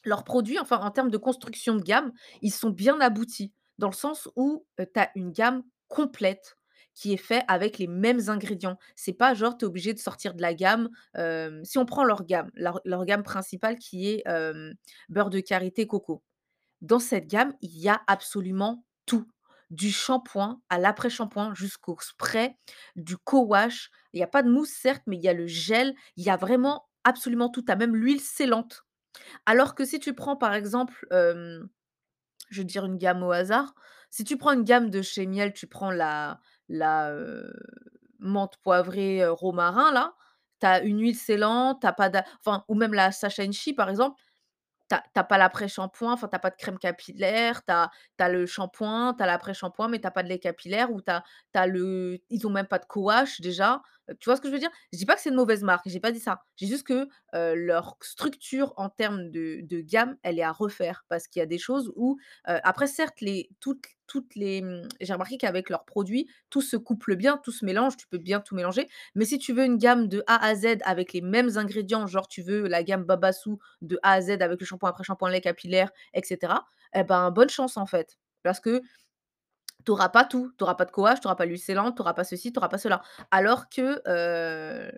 leurs 0.06 0.24
produits, 0.24 0.60
enfin, 0.60 0.78
en 0.78 0.92
termes 0.92 1.10
de 1.10 1.18
construction 1.18 1.76
de 1.76 1.82
gamme, 1.82 2.14
ils 2.42 2.54
sont 2.54 2.70
bien 2.70 3.02
aboutis, 3.02 3.54
dans 3.80 3.90
le 3.90 3.96
sens 3.96 4.30
où, 4.36 4.66
tu 4.78 5.00
as 5.00 5.10
une 5.16 5.32
gamme 5.32 5.64
complète 5.88 6.58
qui 6.96 7.14
est 7.14 7.18
fait 7.18 7.44
avec 7.48 7.78
les 7.78 7.88
mêmes 7.88 8.30
ingrédients. 8.30 8.80
C'est 8.96 9.14
pas 9.14 9.34
genre 9.36 9.58
tu 9.58 9.66
es 9.66 9.68
obligé 9.68 9.94
de 9.94 10.00
sortir 10.00 10.34
de 10.34 10.42
la 10.42 10.54
gamme, 10.56 10.90
si 11.64 11.78
on 11.78 11.86
prend 11.86 12.04
leur 12.04 12.26
gamme, 12.26 12.50
leur 12.56 13.06
gamme 13.06 13.24
principale 13.24 13.78
qui 13.78 14.10
est, 14.10 14.24
beurre 15.10 15.30
de 15.30 15.42
karité 15.42 15.86
coco. 15.86 16.24
Dans 16.82 17.00
cette 17.00 17.28
gamme, 17.28 17.54
il 17.62 17.78
y 17.78 17.90
a 17.90 18.02
absolument 18.08 18.86
tout, 19.06 19.28
du 19.72 19.92
shampoing 19.92 20.62
à 20.70 20.78
l'après-shampoing 20.80 21.54
jusqu'au 21.54 21.98
spray, 22.00 22.56
du 22.96 23.18
co-wash. 23.18 23.90
Il 24.14 24.20
y 24.20 24.24
a 24.24 24.28
pas 24.28 24.44
de 24.44 24.50
mousse 24.50 24.70
certes, 24.70 25.04
mais 25.08 25.18
il 25.18 25.24
y 25.24 25.30
a 25.30 25.34
le 25.34 25.48
gel, 25.48 25.96
il 26.16 26.24
y 26.24 26.30
a 26.30 26.38
vraiment 26.38 26.88
absolument 27.04 27.50
tout. 27.50 27.62
Tu 27.62 27.72
as 27.72 27.76
même 27.76 27.96
l'huile 27.96 28.22
sellante. 28.22 28.84
Alors 29.46 29.76
que 29.76 29.86
si 29.86 30.00
tu 30.00 30.14
prends 30.14 30.36
par 30.36 30.54
exemple, 30.54 31.08
je 31.12 32.62
vais 32.62 32.64
dire 32.64 32.86
une 32.86 32.98
gamme 32.98 33.24
au 33.24 33.32
hasard, 33.32 33.74
si 34.10 34.24
tu 34.24 34.38
prends 34.38 34.54
une 34.54 34.64
gamme 34.64 34.90
de 34.90 35.02
chez 35.02 35.26
Miel, 35.26 35.52
tu 35.52 35.68
prends 35.68 35.92
la 35.92 36.40
la, 36.70 37.14
menthe 38.20 38.58
poivrée, 38.64 39.26
romarin 39.28 39.92
là, 39.92 40.14
tu 40.62 40.68
as 40.68 40.82
une 40.84 41.00
huile 41.02 41.16
sellante, 41.18 41.82
tu 41.82 41.88
as 41.88 41.94
pas 41.94 42.10
enfin 42.46 42.64
ou 42.68 42.76
même 42.76 42.94
la 42.94 43.12
Sacha 43.12 43.44
Inchi 43.44 43.74
par 43.74 43.90
exemple, 43.90 44.22
tu 44.90 44.96
as 44.96 45.02
tu 45.14 45.20
as 45.20 45.24
pas 45.24 45.38
l'après-shampoing, 45.38 46.14
enfin 46.14 46.28
tu 46.30 46.36
as 46.36 46.40
pas 46.40 46.52
de 46.52 46.56
crème 46.58 46.80
capillaire, 46.80 47.64
tu 47.66 47.74
as 47.74 48.30
le 48.30 48.46
shampoing, 48.46 49.16
tu 49.16 49.24
as 49.24 49.28
l'après-shampoing, 49.28 49.90
mais 49.90 50.00
tu 50.00 50.08
as 50.08 50.12
pas 50.12 50.24
de 50.24 50.30
lait 50.30 50.40
capillaire 50.40 50.92
ou 50.92 51.02
tu 51.02 51.12
as 51.56 51.68
le 51.68 52.20
ils 52.30 52.48
ont 52.48 52.52
même 52.52 52.68
pas 52.68 52.80
de 52.80 52.86
co-wash 52.86 53.42
déjà. 53.42 53.82
Tu 54.20 54.30
vois 54.30 54.36
ce 54.36 54.42
que 54.42 54.48
je 54.48 54.54
veux 54.54 54.60
dire? 54.60 54.70
Je 54.94 54.98
dis 54.98 55.06
pas 55.06 55.16
que 55.16 55.22
c'est 55.22 55.30
une 55.30 55.36
mauvaise 55.36 55.64
marque, 55.64 55.88
j'ai 55.88 56.00
pas 56.00 56.12
dit 56.12 56.20
ça. 56.20 56.44
J'ai 56.58 56.68
juste 56.68 56.86
que, 56.86 57.08
leur 57.34 57.98
structure 58.02 58.74
en 58.78 58.90
termes 58.90 59.30
de 59.32 59.82
gamme, 59.82 60.18
elle 60.24 60.40
est 60.40 60.44
à 60.44 60.52
refaire 60.52 61.06
parce 61.10 61.28
qu'il 61.28 61.40
y 61.40 61.44
a 61.44 61.46
des 61.48 61.58
choses 61.58 61.92
où, 61.96 62.18
après 62.46 62.88
certes 62.88 63.22
les 63.22 63.50
toutes 63.60 63.86
toutes 64.08 64.36
les, 64.36 64.62
mmh, 64.62 64.88
j'ai 65.02 65.14
remarqué 65.14 65.36
qu'avec 65.38 65.68
leurs 65.72 65.84
produits, 65.84 66.30
tout 66.52 66.62
se 66.62 66.78
couple 66.78 67.16
bien, 67.16 67.38
tout 67.44 67.52
se 67.52 67.66
mélange, 67.66 67.98
tu 67.98 68.08
peux 68.08 68.20
bien 68.20 68.40
tout 68.40 68.54
mélanger. 68.56 68.88
Mais 69.16 69.26
si 69.26 69.40
tu 69.40 69.52
veux 69.52 69.66
une 69.66 69.78
gamme 69.78 70.08
de 70.08 70.24
A 70.28 70.46
à 70.46 70.54
Z 70.54 70.78
avec 70.84 71.12
les 71.14 71.22
mêmes 71.22 71.58
ingrédients, 71.58 72.06
genre 72.06 72.28
tu 72.28 72.44
veux 72.44 72.68
la 72.68 72.84
gamme 72.84 73.04
Babassu 73.04 73.52
de 73.82 73.98
A 74.04 74.12
à 74.14 74.22
Z 74.22 74.30
avec 74.42 74.60
le 74.60 74.66
shampoing, 74.68 74.90
après-shampoing, 74.92 75.32
lait 75.32 75.42
capillaire 75.42 75.90
et 76.14 76.22
cetera, 76.24 76.68
et 76.94 77.04
ben, 77.04 77.32
bonne 77.32 77.50
chance 77.50 77.78
en 77.78 77.88
fait. 77.88 78.18
Parce 78.44 78.60
que 78.60 78.82
tu 79.86 79.92
auras 79.92 80.10
pas 80.10 80.26
tout, 80.26 80.52
tu 80.58 80.64
auras 80.64 80.76
pas 80.76 80.86
de 80.86 80.92
co-wash, 80.92 81.22
tu 81.22 81.28
auras 81.28 81.36
pas 81.36 81.46
sellante, 81.58 81.96
tu 81.96 82.02
auras 82.02 82.14
pas 82.14 82.24
ceci, 82.24 82.52
tu 82.52 82.60
auras 82.60 82.70
pas 82.70 82.78
cela. 82.78 83.02
Alors 83.32 83.70
que, 83.70 84.02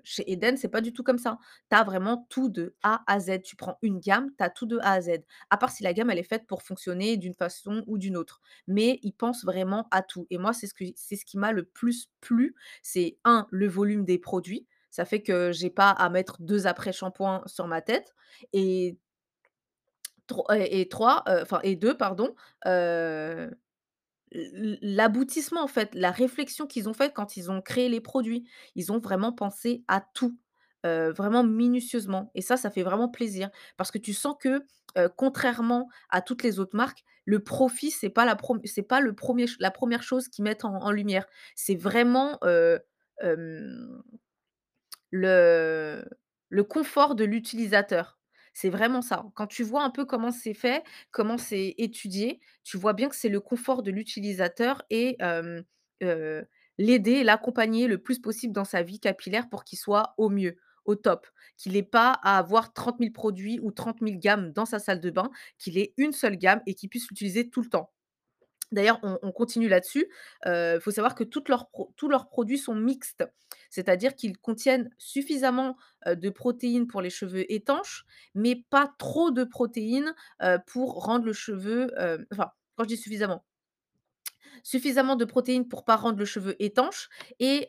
chez 0.03 0.31
Eden, 0.31 0.57
c'est 0.57 0.69
pas 0.69 0.81
du 0.81 0.93
tout 0.93 1.03
comme 1.03 1.17
ça. 1.19 1.37
Tu 1.69 1.75
as 1.75 1.83
vraiment 1.83 2.25
tout 2.29 2.49
de 2.49 2.75
A 2.83 3.03
à 3.07 3.19
Z. 3.19 3.41
Tu 3.43 3.55
prends 3.55 3.77
une 3.81 3.99
gamme, 3.99 4.29
tu 4.37 4.43
as 4.43 4.49
tout 4.49 4.65
de 4.65 4.77
A 4.79 4.93
à 4.93 5.01
Z. 5.01 5.09
À 5.49 5.57
part 5.57 5.71
si 5.71 5.83
la 5.83 5.93
gamme, 5.93 6.09
elle 6.09 6.19
est 6.19 6.23
faite 6.23 6.47
pour 6.47 6.63
fonctionner 6.63 7.17
d'une 7.17 7.33
façon 7.33 7.83
ou 7.87 7.97
d'une 7.97 8.17
autre. 8.17 8.41
Mais 8.67 8.99
ils 9.03 9.13
pensent 9.13 9.43
vraiment 9.43 9.87
à 9.91 10.01
tout 10.01 10.25
et 10.29 10.37
moi, 10.37 10.53
c'est 10.53 10.67
ce 10.67 11.25
qui 11.25 11.37
m'a 11.37 11.51
le 11.51 11.63
plus 11.63 12.09
plu. 12.21 12.55
C'est 12.81 13.17
un 13.25 13.47
le 13.51 13.67
volume 13.67 14.05
des 14.05 14.17
produits. 14.17 14.65
Ça 14.89 15.05
fait 15.05 15.21
que 15.21 15.51
j'ai 15.51 15.69
pas 15.69 15.91
à 15.91 16.09
mettre 16.09 16.41
2 16.41 16.65
après-shampoings 16.65 17.43
sur 17.45 17.67
ma 17.67 17.81
tête 17.81 18.15
et 18.53 18.97
tro 20.27 20.45
et 20.53 20.81
et 20.81 20.89
3, 20.89 21.23
heu, 21.27 21.41
enfin 21.41 21.59
et 21.63 21.75
2 21.75 21.97
pardon, 21.97 22.35
L'aboutissement, 24.31 25.61
en 25.63 25.67
fait, 25.67 25.95
la 25.95 26.11
réflexion 26.11 26.67
qu'ils 26.67 26.89
ont 26.89 26.93
faite 26.93 27.13
quand 27.15 27.37
ils 27.37 27.49
ont 27.51 27.61
créé 27.61 27.89
les 27.89 28.01
produits. 28.01 28.47
Ils 28.75 28.91
ont 28.91 28.99
vraiment 28.99 29.31
pensé 29.31 29.83
à 29.87 30.01
tout, 30.13 30.37
vraiment 30.83 31.43
minutieusement 31.43 32.31
et 32.33 32.41
ça, 32.41 32.55
ça 32.57 32.69
fait 32.69 32.83
vraiment 32.83 33.09
plaisir 33.09 33.49
parce 33.75 33.91
que 33.91 33.97
tu 33.97 34.13
sens 34.13 34.35
que, 34.39 34.63
contrairement 35.17 35.89
à 36.09 36.21
toutes 36.21 36.43
les 36.43 36.59
autres 36.59 36.75
marques, 36.77 37.03
le 37.25 37.43
profit, 37.43 37.91
c'est 37.91 38.09
pas 38.09 38.25
la 38.25 38.35
pas 38.35 39.01
la 39.59 39.71
première 39.71 40.03
chose 40.03 40.29
qu'ils 40.29 40.43
mettent 40.45 40.63
en 40.65 40.91
lumière. 40.91 41.25
C'est 41.55 41.75
vraiment, 41.75 42.39
le 45.11 46.03
confort 46.63 47.15
de 47.15 47.23
l'utilisateur. 47.25 48.16
C'est 48.59 48.71
vraiment 48.71 49.03
ça. 49.03 49.23
Quand 49.35 49.45
tu 49.45 49.61
vois 49.61 49.83
un 49.83 49.91
peu 49.91 50.03
comment 50.03 50.31
c'est 50.31 50.55
fait, 50.55 50.83
comment 51.11 51.37
c'est 51.37 51.75
étudié, 51.77 52.39
tu 52.63 52.75
vois 52.77 52.93
bien 52.93 53.07
que 53.07 53.15
c'est 53.15 53.29
le 53.29 53.39
confort 53.39 53.83
de 53.83 53.91
l'utilisateur 53.91 54.81
et 54.89 55.15
l'aider, 56.79 57.23
l'accompagner 57.23 57.87
le 57.87 57.99
plus 57.99 58.17
possible 58.19 58.53
dans 58.53 58.65
sa 58.65 58.81
vie 58.83 58.99
capillaire 58.99 59.47
pour 59.49 59.63
qu'il 59.63 59.77
soit 59.77 60.13
au 60.17 60.29
mieux, 60.29 60.57
au 60.85 60.95
top. 60.95 61.27
Qu'il 61.57 61.75
ait 61.75 61.83
pas 61.83 62.11
à 62.23 62.37
avoir 62.39 62.73
trente 62.73 62.99
mille 62.99 63.13
produits 63.13 63.59
ou 63.61 63.71
trente 63.71 64.01
mille 64.01 64.19
gammes 64.19 64.51
dans 64.53 64.65
sa 64.65 64.79
salle 64.79 64.99
de 65.01 65.09
bain, 65.11 65.29
qu'il 65.59 65.77
ait 65.77 65.93
une 65.97 66.11
seule 66.13 66.37
gamme 66.37 66.61
et 66.65 66.73
qu'il 66.75 66.89
puisse 66.89 67.09
l'utiliser 67.09 67.49
tout 67.49 67.61
le 67.61 67.69
temps. 67.69 67.91
D'ailleurs, 68.71 68.99
on 69.03 69.17
on 69.21 69.31
continue 69.31 69.69
là-dessus. 69.69 70.07
Il 70.45 70.79
faut 70.81 70.91
savoir 70.91 71.15
que 71.15 71.23
tous 71.23 71.43
leurs 72.09 72.27
produits 72.29 72.57
sont 72.57 72.75
mixtes. 72.75 73.23
C'est-à-dire 73.69 74.15
qu'ils 74.15 74.37
contiennent 74.37 74.89
suffisamment, 74.97 75.77
heu, 76.07 76.15
de 76.15 76.29
protéines 76.29 76.87
pour 76.87 77.01
les 77.01 77.09
cheveux 77.09 77.51
étanches, 77.51 78.05
mais 78.35 78.55
pas 78.69 78.93
trop 78.97 79.31
de 79.31 79.43
protéines, 79.43 80.13
heu, 80.43 80.57
pour 80.67 81.03
rendre 81.05 81.25
le 81.25 81.33
cheveu, 81.33 81.91
enfin, 82.31 82.51
quand 82.75 82.83
je 82.83 82.89
dis 82.89 82.97
suffisamment, 82.97 83.43
Suffisamment 84.63 85.15
de 85.15 85.25
protéines 85.25 85.67
pour 85.67 85.85
pas 85.85 85.95
rendre 85.95 86.19
le 86.19 86.25
cheveu 86.25 86.55
étanche 86.61 87.09
et 87.39 87.67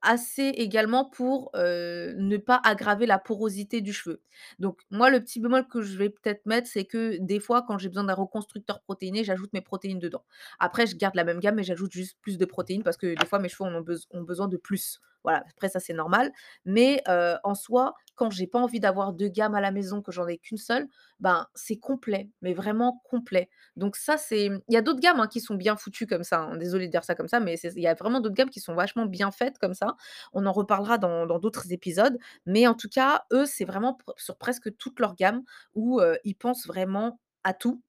assez 0.00 0.42
également 0.42 1.04
pour, 1.04 1.50
ne 1.54 2.36
pas 2.36 2.60
aggraver 2.64 3.06
la 3.06 3.18
porosité 3.18 3.80
du 3.80 3.92
cheveu. 3.92 4.20
Donc 4.58 4.80
moi, 4.90 5.10
le 5.10 5.20
petit 5.20 5.40
bémol 5.40 5.66
que 5.68 5.82
je 5.82 5.96
vais 5.96 6.10
peut-être 6.10 6.44
mettre, 6.46 6.68
c'est 6.68 6.84
que 6.84 7.18
des 7.20 7.40
fois, 7.40 7.62
quand 7.62 7.78
j'ai 7.78 7.88
besoin 7.88 8.04
d'un 8.04 8.14
reconstructeur 8.14 8.80
protéiné, 8.82 9.24
j'ajoute 9.24 9.52
mes 9.52 9.60
protéines 9.60 9.98
dedans. 9.98 10.24
Après, 10.58 10.86
je 10.86 10.96
garde 10.96 11.14
la 11.14 11.24
même 11.24 11.40
gamme, 11.40 11.56
mais 11.56 11.62
j'ajoute 11.62 11.92
juste 11.92 12.18
plus 12.20 12.38
de 12.38 12.44
protéines 12.44 12.82
parce 12.82 12.96
que 12.96 13.14
des 13.14 13.26
fois, 13.26 13.38
mes 13.38 13.48
cheveux 13.48 13.68
ont 14.10 14.22
besoin 14.22 14.48
de 14.48 14.56
plus. 14.56 15.00
Voilà, 15.24 15.44
après 15.50 15.68
ça, 15.68 15.80
c'est 15.80 15.92
normal. 15.94 16.32
Mais 16.64 17.02
en 17.44 17.54
soi, 17.54 17.94
quand 18.14 18.30
j'ai 18.30 18.46
pas 18.46 18.58
envie 18.60 18.80
d'avoir 18.80 19.12
2 19.12 19.28
gammes 19.28 19.54
à 19.54 19.60
la 19.60 19.70
maison, 19.70 20.02
que 20.02 20.12
j'en 20.12 20.26
ai 20.28 20.38
qu'une 20.38 20.58
seule, 20.58 20.86
ben, 21.20 21.46
c'est 21.54 21.76
complet, 21.78 22.28
mais 22.42 22.52
vraiment 22.54 23.00
complet. 23.04 23.48
Donc 23.76 23.96
ça, 23.96 24.16
c'est 24.18 24.50
mmh, 24.50 24.60
il 24.68 24.74
y 24.74 24.76
a 24.76 24.82
d'autres 24.82 25.00
gammes, 25.00 25.20
hein, 25.20 25.28
qui 25.28 25.40
sont 25.40 25.54
bien 25.54 25.76
foutues 25.76 26.06
comme 26.06 26.24
ça, 26.24 26.40
hein. 26.40 26.56
Désolée 26.56 26.86
de 26.86 26.90
dire 26.92 27.04
ça 27.04 27.14
comme 27.14 27.28
ça, 27.28 27.40
mais 27.40 27.54
il 27.58 27.80
y 27.82 27.86
a 27.86 27.94
vraiment 27.94 28.20
d'autres 28.20 28.34
gammes 28.34 28.50
qui 28.50 28.60
sont 28.60 28.74
vachement 28.74 29.06
bien 29.06 29.30
faites 29.30 29.58
comme 29.58 29.74
ça. 29.74 29.96
On 30.32 30.46
en 30.46 30.52
reparlera 30.52 30.98
dans 30.98 31.26
d'autres 31.38 31.72
épisodes, 31.72 32.18
mais 32.46 32.66
en 32.66 32.74
tout 32.74 32.88
cas, 32.88 33.24
eux, 33.32 33.46
c'est 33.46 33.64
vraiment 33.64 33.98
sur 34.16 34.36
presque 34.36 34.76
toute 34.76 35.00
leur 35.00 35.14
gamme 35.14 35.42
où, 35.74 36.00
ils 36.24 36.34
pensent 36.34 36.66
vraiment 36.66 37.18
à 37.44 37.54
tout 37.54 37.82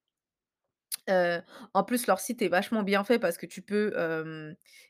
En 1.07 1.83
plus, 1.83 2.07
leur 2.07 2.19
site 2.19 2.41
est 2.41 2.47
vachement 2.47 2.83
bien 2.83 3.03
fait 3.03 3.19
parce 3.19 3.37
que 3.37 3.45
tu 3.45 3.61
peux, 3.61 3.93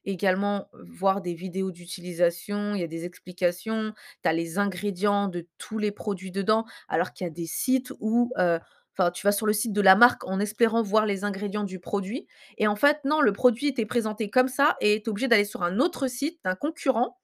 également 0.05 0.69
voir 0.73 1.21
des 1.21 1.33
vidéos 1.33 1.71
d'utilisation, 1.71 2.75
il 2.75 2.81
y 2.81 2.83
a 2.83 2.87
des 2.87 3.05
explications, 3.05 3.93
tu 4.21 4.29
as 4.29 4.33
les 4.33 4.57
ingrédients 4.57 5.27
de 5.27 5.47
tous 5.57 5.77
les 5.77 5.91
produits 5.91 6.31
dedans. 6.31 6.65
Alors 6.87 7.13
qu'il 7.13 7.25
y 7.25 7.29
a 7.29 7.33
des 7.33 7.47
sites 7.47 7.93
où, 7.99 8.31
tu 9.13 9.25
vas 9.25 9.31
sur 9.31 9.47
le 9.47 9.53
site 9.53 9.73
de 9.73 9.81
la 9.81 9.95
marque 9.95 10.23
en 10.25 10.39
espérant 10.39 10.83
voir 10.83 11.05
les 11.05 11.23
ingrédients 11.23 11.63
du 11.63 11.79
produit 11.79 12.27
et 12.57 12.67
en 12.67 12.75
fait, 12.75 12.99
non, 13.05 13.21
le 13.21 13.33
produit 13.33 13.67
était 13.67 13.87
présenté 13.87 14.29
comme 14.29 14.47
ça 14.47 14.75
et 14.81 15.01
tu 15.01 15.09
obligé 15.09 15.27
d'aller 15.27 15.45
sur 15.45 15.63
un 15.63 15.79
autre 15.79 16.07
site 16.07 16.39
d'un 16.43 16.55
concurrent 16.55 17.17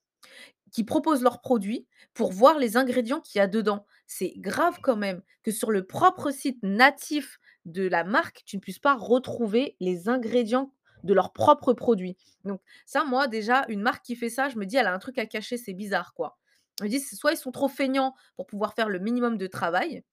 qui 0.71 0.83
proposent 0.83 1.21
leurs 1.21 1.41
produits 1.41 1.87
pour 2.13 2.31
voir 2.31 2.59
les 2.59 2.77
ingrédients 2.77 3.21
qu'il 3.21 3.39
y 3.39 3.41
a 3.41 3.47
dedans. 3.47 3.85
C'est 4.07 4.33
grave 4.37 4.79
quand 4.81 4.95
même 4.95 5.21
que 5.43 5.51
sur 5.51 5.71
le 5.71 5.85
propre 5.85 6.31
site 6.31 6.59
natif 6.63 7.39
de 7.65 7.87
la 7.87 8.03
marque, 8.03 8.43
tu 8.45 8.55
ne 8.57 8.61
puisses 8.61 8.79
pas 8.79 8.95
retrouver 8.95 9.75
les 9.79 10.09
ingrédients 10.09 10.73
de 11.03 11.13
leurs 11.13 11.33
propres 11.33 11.73
produits. 11.73 12.17
Donc 12.45 12.61
ça, 12.85 13.03
moi 13.05 13.27
déjà, 13.27 13.65
une 13.69 13.81
marque 13.81 14.03
qui 14.05 14.15
fait 14.15 14.29
ça, 14.29 14.49
je 14.49 14.57
me 14.57 14.65
dis: 14.65 14.77
«Elle 14.77 14.87
a 14.87 14.93
un 14.93 14.99
truc 14.99 15.17
à 15.17 15.25
cacher, 15.25 15.57
c'est 15.57 15.73
bizarre, 15.73 16.13
quoi». 16.13 16.37
Je 16.79 16.85
me 16.85 16.89
dis: 16.89 16.99
«C'est 16.99 17.15
soit 17.15 17.31
ils 17.33 17.37
sont 17.37 17.51
trop 17.51 17.67
feignants 17.67 18.15
pour 18.35 18.47
pouvoir 18.47 18.73
faire 18.73 18.89
le 18.89 18.99
minimum 18.99 19.37
de 19.37 19.47
travail, 19.47 20.03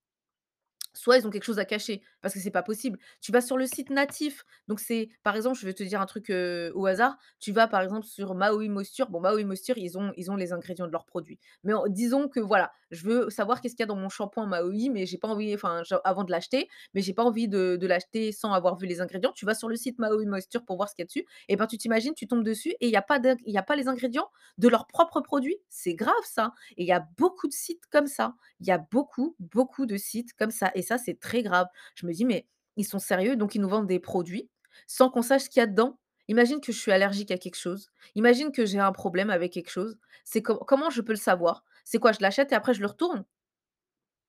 Soit 0.94 1.18
ils 1.18 1.26
ont 1.26 1.30
quelque 1.30 1.44
chose 1.44 1.58
à 1.58 1.64
cacher, 1.64 2.02
parce 2.26 2.34
que 2.34 2.40
c'est 2.40 2.50
pas 2.50 2.64
possible. 2.64 2.98
Tu 3.20 3.30
vas 3.30 3.40
sur 3.40 3.56
le 3.56 3.66
site 3.68 3.88
natif, 3.90 4.44
donc 4.66 4.80
c'est 4.80 5.10
par 5.22 5.36
exemple, 5.36 5.56
je 5.56 5.64
vais 5.64 5.74
te 5.74 5.84
dire 5.84 6.00
un 6.00 6.06
truc, 6.06 6.28
au 6.74 6.86
hasard, 6.86 7.16
tu 7.38 7.52
vas 7.52 7.68
par 7.68 7.82
exemple 7.82 8.04
sur 8.04 8.34
Maui 8.34 8.68
Moisture, 8.68 9.08
bon 9.10 9.20
Maui 9.20 9.44
Moisture, 9.44 9.78
ils 9.78 9.96
ont 9.96 10.12
ils 10.16 10.28
ont 10.28 10.34
les 10.34 10.52
ingrédients 10.52 10.88
de 10.88 10.92
leurs 10.92 11.04
produits. 11.04 11.38
Mais 11.62 11.72
disons 11.88 12.28
que 12.28 12.40
voilà, 12.40 12.72
je 12.90 13.04
veux 13.06 13.30
savoir 13.30 13.60
qu'est-ce 13.60 13.76
qu'il 13.76 13.84
y 13.84 13.84
a 13.84 13.86
dans 13.86 13.94
mon 13.94 14.08
shampoing 14.08 14.46
Maui, 14.46 14.90
mais 14.90 15.06
j'ai 15.06 15.18
pas 15.18 15.28
envie 15.28 15.54
enfin, 15.54 15.82
avant 16.02 16.24
de 16.24 16.32
l'acheter, 16.32 16.68
mais 16.94 17.00
j'ai 17.00 17.14
pas 17.14 17.22
envie 17.22 17.46
de 17.46 17.76
de 17.80 17.86
l'acheter 17.86 18.32
sans 18.32 18.52
avoir 18.52 18.76
vu 18.76 18.86
les 18.88 19.00
ingrédients. 19.00 19.30
Tu 19.32 19.46
vas 19.46 19.54
sur 19.54 19.68
le 19.68 19.76
site 19.76 20.00
Maui 20.00 20.26
Moisture 20.26 20.64
pour 20.64 20.74
voir 20.76 20.88
ce 20.88 20.96
qu'il 20.96 21.04
y 21.04 21.06
a 21.06 21.06
dessus 21.06 21.24
et 21.48 21.54
ben, 21.54 21.68
tu 21.68 21.78
t'imagines, 21.78 22.14
tu 22.14 22.26
tombes 22.26 22.42
dessus 22.44 22.70
et 22.80 22.86
il 22.88 22.90
y 22.90 22.96
a 22.96 23.02
pas 23.02 23.20
il 23.44 23.52
y 23.54 23.58
a 23.58 23.62
pas 23.62 23.76
les 23.76 23.86
ingrédients 23.86 24.28
de 24.58 24.68
leurs 24.68 24.88
propres 24.88 25.20
produits. 25.20 25.58
C'est 25.68 25.94
grave 25.94 26.12
ça 26.24 26.52
et 26.76 26.82
il 26.82 26.88
y 26.88 26.92
a 26.92 27.06
beaucoup 27.16 27.46
de 27.46 27.52
sites 27.52 27.86
comme 27.90 28.08
ça. 28.08 28.34
Il 28.60 28.66
y 28.66 28.72
a 28.72 28.78
beaucoup, 28.78 29.36
beaucoup 29.38 29.86
de 29.86 29.96
sites 29.96 30.32
comme 30.34 30.50
ça 30.50 30.70
et 30.74 30.82
ça, 30.82 30.98
c'est 30.98 31.18
très 31.20 31.42
grave. 31.42 31.66
Je 31.94 32.06
me 32.06 32.12
«Mais 32.24 32.46
ils 32.76 32.84
sont 32.84 32.98
sérieux? 32.98 33.36
Donc 33.36 33.54
ils 33.54 33.60
nous 33.60 33.68
vendent 33.68 33.86
des 33.86 34.00
produits 34.00 34.48
sans 34.86 35.10
qu'on 35.10 35.22
sache 35.22 35.42
ce 35.44 35.50
qu'il 35.50 35.60
y 35.60 35.62
a 35.62 35.66
dedans?» 35.66 35.98
Imagine 36.28 36.60
que 36.60 36.72
je 36.72 36.78
suis 36.78 36.90
allergique 36.92 37.30
à 37.30 37.38
quelque 37.38 37.56
chose. 37.56 37.90
Imagine 38.16 38.50
que 38.50 38.66
j'ai 38.66 38.80
un 38.80 38.92
problème 38.92 39.30
avec 39.30 39.52
quelque 39.52 39.70
chose. 39.70 39.96
C'est 40.24 40.42
com 40.42 40.58
comment 40.66 40.90
je 40.90 41.00
peux 41.02 41.12
le 41.12 41.18
savoir? 41.18 41.64
C'est 41.84 41.98
quoi? 41.98 42.12
Je 42.12 42.18
l'achète 42.20 42.52
et 42.52 42.54
après 42.56 42.74
je 42.74 42.80
le 42.80 42.86
retourne? 42.88 43.24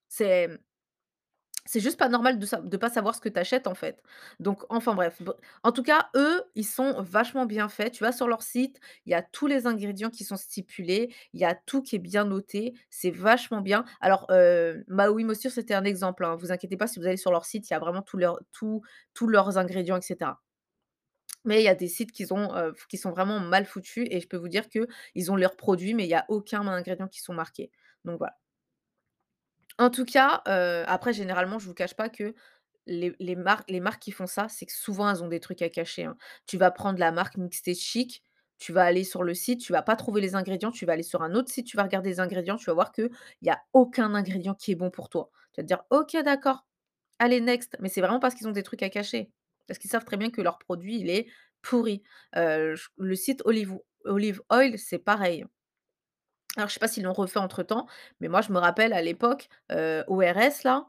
C'est 0.09 0.49
C'est 1.67 1.79
juste 1.81 1.99
pas 1.99 2.09
normal 2.09 2.39
de 2.39 2.45
sa 2.45 2.57
de 2.61 2.77
pas 2.77 2.89
savoir 2.89 3.13
ce 3.15 3.21
que 3.21 3.29
tu 3.29 3.39
achètes, 3.39 3.67
en 3.67 3.75
fait. 3.75 4.01
Donc 4.39 4.63
enfin 4.69 4.95
bref, 4.95 5.21
en 5.63 5.71
tout 5.71 5.83
cas, 5.83 6.09
eux, 6.15 6.43
ils 6.55 6.65
sont 6.65 7.01
vachement 7.01 7.45
bien 7.45 7.69
faits. 7.69 7.93
Tu 7.93 8.03
vas 8.03 8.11
sur 8.13 8.27
leur 8.27 8.41
site, 8.41 8.79
il 9.05 9.11
y 9.11 9.15
a 9.15 9.21
tous 9.21 9.47
les 9.47 9.67
ingrédients 9.67 10.09
qui 10.09 10.23
sont 10.23 10.37
stipulés, 10.37 11.13
il 11.33 11.39
y 11.41 11.45
a 11.45 11.55
tout 11.55 11.81
qui 11.83 11.95
est 11.97 11.99
bien 11.99 12.25
noté, 12.25 12.73
c'est 12.89 13.11
vachement 13.11 13.61
bien. 13.61 13.85
Alors, 14.01 14.27
heu, 14.31 14.83
Maui 14.87 15.23
Moisture, 15.25 15.51
c'était 15.51 15.73
un 15.75 15.83
exemple, 15.83 16.25
hein. 16.25 16.35
Vous 16.37 16.51
inquiétez 16.51 16.77
pas, 16.77 16.87
si 16.87 16.99
vous 16.99 17.05
allez 17.07 17.17
sur 17.17 17.31
leur 17.31 17.45
site, 17.45 17.69
il 17.69 17.73
y 17.73 17.75
a 17.75 17.79
vraiment 17.79 18.01
tous 18.01 18.17
leurs 19.27 19.57
ingrédients 19.57 19.97
et 19.97 20.01
cetera. 20.01 20.41
Mais 21.45 21.61
il 21.61 21.63
y 21.65 21.67
a 21.69 21.75
des 21.75 21.87
sites 21.87 22.11
qui 22.11 22.25
heu, 22.31 22.73
qui 22.89 22.97
sont 22.97 23.09
vraiment 23.11 23.39
mal 23.39 23.65
foutus 23.65 24.07
et 24.11 24.19
je 24.19 24.27
peux 24.27 24.37
vous 24.37 24.49
dire 24.49 24.69
qu'ils 24.69 25.31
ont 25.31 25.35
leurs 25.35 25.55
produits, 25.55 25.93
mais 25.95 26.03
il 26.05 26.09
y 26.09 26.13
a 26.15 26.25
aucun 26.29 26.67
ingrédient 26.67 27.07
qui 27.07 27.21
sont 27.21 27.33
marqués. 27.33 27.71
Donc 28.05 28.17
voilà. 28.19 28.37
En 29.79 29.89
tout 29.91 30.05
cas, 30.05 30.41
heu, 30.47 30.83
après 30.87 31.13
généralement, 31.13 31.59
je 31.59 31.67
vous 31.67 31.73
cache 31.75 31.93
pas 31.95 32.09
que 32.09 32.33
les 32.87 33.35
marques 33.35 33.69
les 33.69 33.79
marques 33.81 34.01
qui 34.01 34.11
font 34.11 34.27
ça, 34.27 34.47
c'est 34.49 34.65
que 34.65 34.71
souvent 34.73 35.09
elles 35.11 35.23
ont 35.23 35.27
des 35.27 35.39
trucs 35.41 35.61
à 35.61 35.69
cacher, 35.69 36.05
hein. 36.05 36.17
Tu 36.47 36.57
vas 36.57 36.71
prendre 36.71 36.99
la 36.99 37.11
marque 37.11 37.37
Mixed 37.37 37.75
Chic, 37.75 38.23
tu 38.59 38.71
vas 38.73 38.85
aller 38.85 39.03
sur 39.03 39.23
le 39.23 39.33
site, 39.35 39.59
tu 39.61 39.73
vas 39.73 39.81
pas 39.83 39.95
trouver 39.97 40.21
les 40.21 40.35
ingrédients, 40.35 40.71
tu 40.71 40.85
vas 40.85 40.93
aller 40.93 41.03
sur 41.03 41.21
un 41.21 41.35
autre 41.35 41.51
site, 41.51 41.67
tu 41.67 41.77
vas 41.77 41.83
regarder 41.83 42.09
les 42.09 42.19
ingrédients, 42.21 42.55
tu 42.57 42.65
vas 42.67 42.73
voir 42.73 42.91
qu'il 42.91 43.09
y 43.43 43.49
a 43.49 43.61
aucun 43.73 44.15
ingrédient 44.15 44.55
qui 44.55 44.71
est 44.71 44.75
bon 44.75 44.89
pour 44.89 45.09
toi. 45.09 45.29
Tu 45.53 45.61
vas 45.61 45.63
te 45.63 45.67
dire: 45.67 45.83
«OK, 45.91 46.15
d'accord, 46.23 46.65
allez 47.19 47.41
next», 47.41 47.77
mais 47.81 47.89
c'est 47.89 48.01
vraiment 48.01 48.19
parce 48.19 48.35
qu'ils 48.35 48.47
ont 48.47 48.51
des 48.53 48.63
trucs 48.63 48.83
à 48.83 48.89
cacher. 48.89 49.31
Parce 49.67 49.79
qu'ils 49.79 49.89
savent 49.91 50.05
très 50.05 50.17
bien 50.17 50.31
que 50.31 50.41
leur 50.41 50.59
produit, 50.59 50.99
il 50.99 51.09
est 51.09 51.27
pourri. 51.63 52.03
Heu, 52.37 52.75
j 52.75 52.83
le 52.97 53.15
site 53.15 53.41
Olive 53.45 53.77
Oil, 54.51 54.79
c'est 54.79 54.99
pareil. 54.99 55.45
Alors 56.57 56.69
je 56.69 56.73
sais 56.73 56.79
pas 56.79 56.87
s'ils 56.87 57.03
l'ont 57.03 57.13
refait 57.13 57.39
entre-temps, 57.39 57.87
mais 58.19 58.27
moi 58.29 58.41
je 58.41 58.51
me 58.51 58.57
rappelle 58.57 58.93
à 58.93 59.01
l'époque, 59.01 59.49
ORS 60.07 60.63
là, 60.63 60.87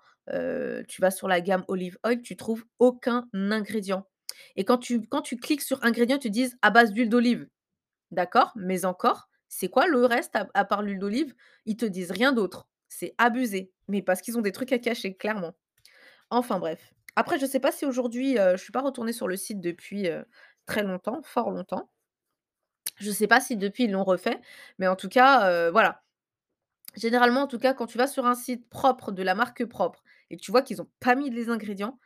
tu 0.88 1.00
vas 1.00 1.10
sur 1.10 1.28
la 1.28 1.40
gamme 1.40 1.64
Olive 1.68 1.98
Oil, 2.04 2.22
tu 2.22 2.36
trouves 2.36 2.64
aucun 2.78 3.28
ingrédient 3.34 4.06
et 4.56 4.64
quand 4.64 4.78
tu 4.78 5.02
tu 5.22 5.36
cliques 5.36 5.62
sur 5.62 5.84
ingrédients, 5.84 6.16
ils 6.16 6.20
te 6.20 6.28
«À 6.62 6.70
base 6.70 6.92
d'huile 6.92 7.08
d'olive». 7.10 7.48
D'accord, 8.12 8.52
mais 8.56 8.84
encore, 8.86 9.28
c'est 9.48 9.68
quoi 9.68 9.86
le 9.88 10.04
reste 10.06 10.36
à 10.54 10.64
part 10.66 10.82
l'huile 10.82 10.98
d'olive? 11.00 11.34
Ils 11.66 11.76
te 11.76 11.86
disent 11.86 12.12
rien 12.12 12.32
d'autre. 12.32 12.68
C'est 12.88 13.14
abusé, 13.18 13.72
mais 13.88 14.02
parce 14.02 14.22
qu'ils 14.22 14.38
ont 14.38 14.42
des 14.42 14.52
trucs 14.52 14.72
à 14.72 14.78
cacher, 14.78 15.16
clairement. 15.16 15.54
Enfin 16.30 16.58
bref. 16.60 16.94
Après 17.16 17.38
je 17.38 17.46
sais 17.46 17.60
pas 17.60 17.72
si 17.72 17.86
aujourd'hui, 17.86 18.38
heu, 18.38 18.52
je 18.56 18.62
suis 18.62 18.72
pas 18.72 18.82
retournée 18.82 19.12
sur 19.14 19.28
le 19.28 19.36
site 19.36 19.60
depuis, 19.60 20.08
très 20.66 20.82
longtemps, 20.84 21.22
fort 21.24 21.50
longtemps. 21.50 21.90
Je 22.98 23.10
sais 23.10 23.26
pas 23.26 23.40
si 23.40 23.56
depuis 23.56 23.84
ils 23.84 23.90
l'ont 23.90 24.04
refait, 24.04 24.40
mais 24.78 24.88
en 24.88 24.96
tout 24.96 25.08
cas, 25.08 25.70
voilà. 25.70 26.02
Généralement, 26.96 27.42
en 27.42 27.46
tout 27.46 27.58
cas, 27.58 27.74
quand 27.74 27.86
tu 27.86 27.98
vas 27.98 28.06
sur 28.06 28.26
un 28.26 28.34
site 28.34 28.68
propre, 28.68 29.12
de 29.12 29.22
la 29.22 29.34
marque 29.34 29.64
propre 29.64 30.02
et 30.30 30.36
que 30.36 30.42
tu 30.42 30.50
vois 30.50 30.62
qu'ils 30.62 30.82
ont 30.82 30.90
pas 31.00 31.14
mis 31.14 31.30
les 31.30 31.48
ingrédients, 31.48 31.98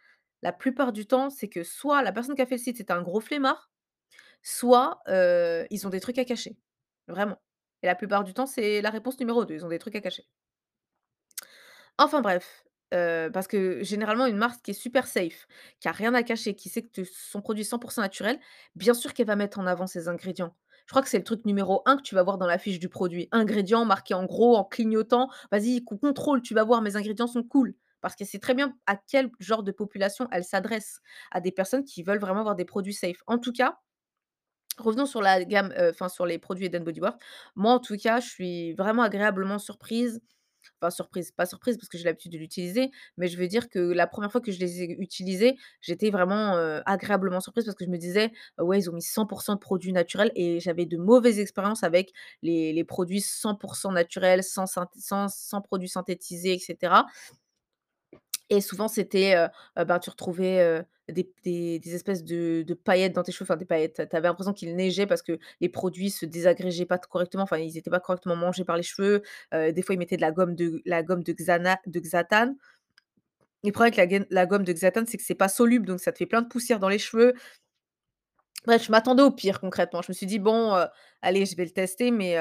la 0.42 0.52
plupart 0.52 0.92
du 0.92 1.06
temps, 1.06 1.30
c'est 1.30 1.48
que 1.48 1.62
soit 1.62 2.02
la 2.02 2.12
personne 2.12 2.34
qui 2.34 2.42
a 2.42 2.46
fait 2.46 2.56
le 2.56 2.60
site, 2.60 2.76
c'était 2.76 2.92
un 2.92 3.02
gros 3.02 3.20
flemmard, 3.20 3.70
soit, 4.42 5.00
ils 5.08 5.86
ont 5.86 5.90
des 5.90 6.00
trucs 6.00 6.18
à 6.18 6.24
cacher. 6.24 6.56
Vraiment 7.08 7.38
et 7.82 7.86
la 7.86 7.96
plupart 7.96 8.22
du 8.22 8.32
temps, 8.32 8.46
c'est 8.46 8.80
la 8.80 8.90
réponse 8.90 9.18
numéro 9.18 9.44
2, 9.44 9.54
ils 9.54 9.64
ont 9.64 9.68
des 9.68 9.80
trucs 9.80 9.96
à 9.96 10.00
cacher. 10.00 10.24
Enfin 11.98 12.20
bref, 12.20 12.64
parce 12.90 13.48
que 13.48 13.82
généralement 13.82 14.26
une 14.26 14.36
marque 14.36 14.62
qui 14.62 14.70
est 14.70 14.74
super 14.74 15.06
safe, 15.06 15.48
qui 15.80 15.88
a 15.88 15.92
rien 15.92 16.14
à 16.14 16.22
cacher, 16.22 16.54
qui 16.54 16.68
sait 16.68 16.82
que 16.82 17.02
son 17.04 17.40
produit 17.40 17.62
est 17.62 17.70
100% 17.70 18.00
naturel, 18.00 18.38
bien 18.76 18.94
sûr 18.94 19.14
qu'elle 19.14 19.26
va 19.26 19.34
mettre 19.36 19.58
en 19.58 19.66
avant 19.66 19.86
ses 19.88 20.08
ingrédients. 20.08 20.54
Crois 20.92 21.00
que 21.02 21.08
c'est 21.08 21.16
le 21.18 21.24
truc 21.24 21.46
numéro 21.46 21.80
un 21.86 21.96
que 21.96 22.02
tu 22.02 22.14
vas 22.14 22.22
voir 22.22 22.36
dans 22.36 22.46
la 22.46 22.58
fiche 22.58 22.78
du 22.78 22.90
produit. 22.90 23.26
Ingrédients 23.32 23.86
marqués 23.86 24.12
en 24.12 24.26
gros, 24.26 24.56
en 24.56 24.64
clignotant. 24.64 25.30
Vas-y, 25.50 25.82
co 25.82 25.96
contrôle, 25.96 26.42
tu 26.42 26.52
vas 26.52 26.64
voir 26.64 26.82
mes 26.82 26.96
ingrédients 26.96 27.26
sont 27.26 27.42
cool. 27.42 27.74
Parce 28.02 28.14
qu'elle 28.14 28.26
sait 28.26 28.38
très 28.38 28.52
bien 28.52 28.76
à 28.86 28.96
quel 28.96 29.30
genre 29.40 29.62
de 29.62 29.72
population 29.72 30.28
elle 30.32 30.44
s'adresse. 30.44 31.00
À 31.30 31.40
des 31.40 31.50
personnes 31.50 31.84
qui 31.84 32.02
veulent 32.02 32.18
vraiment 32.20 32.40
avoir 32.40 32.56
des 32.56 32.66
produits 32.66 32.92
safe. 32.92 33.22
En 33.26 33.38
tout 33.38 33.52
cas, 33.52 33.78
revenons 34.78 35.06
sur 35.06 35.22
la 35.22 35.44
gamme, 35.44 35.72
heu, 35.78 35.90
enfin 35.90 36.08
sur 36.10 36.26
les 36.26 36.38
produits 36.38 36.66
Eden 36.66 36.84
Body 36.84 37.00
Works. 37.00 37.20
Moi 37.56 37.72
en 37.72 37.78
tout 37.80 37.96
cas, 37.96 38.20
je 38.20 38.28
suis 38.28 38.72
vraiment 38.74 39.02
agréablement 39.02 39.58
surprise 39.58 40.20
Enfin 40.80 40.90
surprise, 40.90 41.30
pas 41.32 41.46
surprise 41.46 41.76
parce 41.76 41.88
que 41.88 41.98
j'ai 41.98 42.04
l'habitude 42.04 42.32
de 42.32 42.38
l'utiliser, 42.38 42.90
mais 43.16 43.28
je 43.28 43.36
veux 43.38 43.48
dire 43.48 43.68
que 43.68 43.78
la 43.78 44.06
première 44.06 44.30
fois 44.32 44.40
que 44.40 44.52
je 44.52 44.58
les 44.60 44.82
ai 44.82 44.96
utilisés, 45.00 45.56
j'étais 45.80 46.10
vraiment, 46.10 46.56
agréablement 46.86 47.40
surprise 47.40 47.64
parce 47.64 47.76
que 47.76 47.84
je 47.84 47.90
me 47.90 47.98
disais: 47.98 48.32
«Ouais, 48.58 48.78
ils 48.80 48.90
ont 48.90 48.94
mis 48.94 49.02
100% 49.02 49.54
de 49.54 49.60
produits 49.60 49.92
naturels» 49.92 50.32
et 50.34 50.60
j'avais 50.60 50.86
de 50.86 50.96
mauvaises 50.96 51.38
expériences 51.38 51.82
avec 51.84 52.12
les 52.42 52.72
les 52.72 52.84
produits 52.84 53.20
100% 53.20 53.92
naturels, 53.92 54.42
sans 54.42 54.66
produits 55.62 55.88
synthétisés 55.88 56.54
et 56.54 56.58
cetera. 56.58 57.06
Et 58.54 58.60
souvent, 58.60 58.86
c'était, 58.86 59.34
ben, 59.76 59.98
tu 59.98 60.10
retrouvais, 60.10 60.84
des 61.08 61.32
des 61.80 61.94
espèces 61.94 62.22
de 62.22 62.62
de 62.66 62.74
paillettes 62.74 63.14
dans 63.14 63.22
tes 63.22 63.32
cheveux, 63.32 63.44
enfin 63.44 63.56
des 63.56 63.64
paillettes, 63.64 64.02
tu 64.10 64.16
avais 64.16 64.28
l'impression 64.28 64.52
qu'il 64.52 64.76
neigeait 64.76 65.06
parce 65.06 65.22
que 65.22 65.38
les 65.60 65.68
produits 65.68 66.10
se 66.10 66.26
désagrégeaient 66.26 66.86
pas 66.86 66.98
correctement, 66.98 67.42
enfin 67.44 67.58
ils 67.58 67.76
étaient 67.78 67.90
pas 67.90 68.00
correctement 68.00 68.36
mangés 68.36 68.64
par 68.64 68.76
les 68.76 68.82
cheveux. 68.82 69.22
Des 69.52 69.82
fois, 69.82 69.94
ils 69.94 69.98
mettaient 69.98 70.16
de 70.16 70.20
la 70.22 70.32
gomme 70.32 70.54
de 70.54 70.82
la 70.84 71.02
gomme 71.02 71.22
de 71.24 71.32
xana 71.32 71.78
de. 71.86 72.00
Le 73.64 73.70
problème 73.72 73.94
avec 73.96 74.10
la 74.30 74.42
la 74.42 74.46
gomme 74.46 74.64
de 74.64 74.72
Xatane, 74.72 75.06
c'est 75.06 75.16
que 75.16 75.22
c'est 75.24 75.34
pas 75.34 75.48
soluble, 75.48 75.86
donc 75.86 76.00
ça 76.00 76.12
te 76.12 76.18
fait 76.18 76.26
plein 76.26 76.42
de 76.42 76.48
poussière 76.48 76.78
dans 76.80 76.88
les 76.88 76.98
cheveux. 76.98 77.34
Bref, 78.66 78.84
je 78.84 78.90
m'attendais 78.92 79.22
au 79.22 79.30
pire 79.30 79.60
concrètement. 79.60 80.02
Je 80.02 80.10
me 80.10 80.14
suis 80.14 80.26
dit: 80.26 80.38
«Bon, 80.38 80.74
allez, 81.22 81.46
je 81.46 81.56
vais 81.56 81.64
le 81.64 81.70
tester», 81.70 82.10
mais 82.10 82.36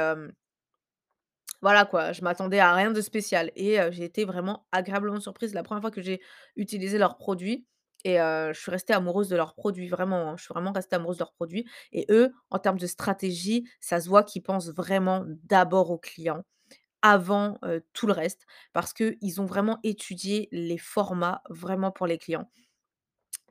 voilà 1.62 1.86
quoi, 1.86 2.12
je 2.14 2.22
m'attendais 2.24 2.60
à 2.60 2.74
rien 2.74 2.92
de 2.92 3.02
spécial 3.02 3.52
et 3.56 3.78
j'ai 3.92 4.04
été 4.06 4.26
vraiment 4.26 4.66
agréablement 4.72 5.20
surprise 5.20 5.54
la 5.54 5.64
première 5.64 5.82
fois 5.82 5.92
que 5.92 6.02
j'ai 6.02 6.22
utilisé 6.56 6.98
leurs 6.98 7.18
produits 7.18 7.66
et 8.04 8.16
je 8.18 8.54
suis 8.60 8.72
restée 8.72 8.94
amoureuse 8.94 9.30
de 9.30 9.36
leurs 9.36 9.54
produits, 9.54 9.88
vraiment, 9.88 10.30
hein. 10.32 10.36
Je 10.38 10.44
suis 10.44 10.54
vraiment 10.54 10.72
restée 10.72 10.96
amoureuse 10.96 11.18
de 11.18 11.22
leurs 11.24 11.34
produits 11.34 11.66
et 11.92 12.06
eux, 12.10 12.32
en 12.50 12.58
termes 12.60 12.80
de 12.80 12.88
stratégie, 12.88 13.70
ça 13.80 14.02
se 14.02 14.10
voit 14.10 14.24
qu'ils 14.24 14.42
pensent 14.44 14.70
vraiment 14.72 15.24
d'abord 15.44 15.92
aux 15.92 16.00
clients 16.00 16.44
avant, 17.04 17.60
tout 17.94 18.08
le 18.08 18.14
reste 18.14 18.46
parce 18.74 18.94
qu'ils 18.94 19.42
ont 19.42 19.46
vraiment 19.46 19.80
étudié 19.84 20.50
les 20.52 20.78
formats 20.80 21.44
vraiment 21.50 21.92
pour 21.92 22.08
les 22.08 22.18
clients. 22.18 22.50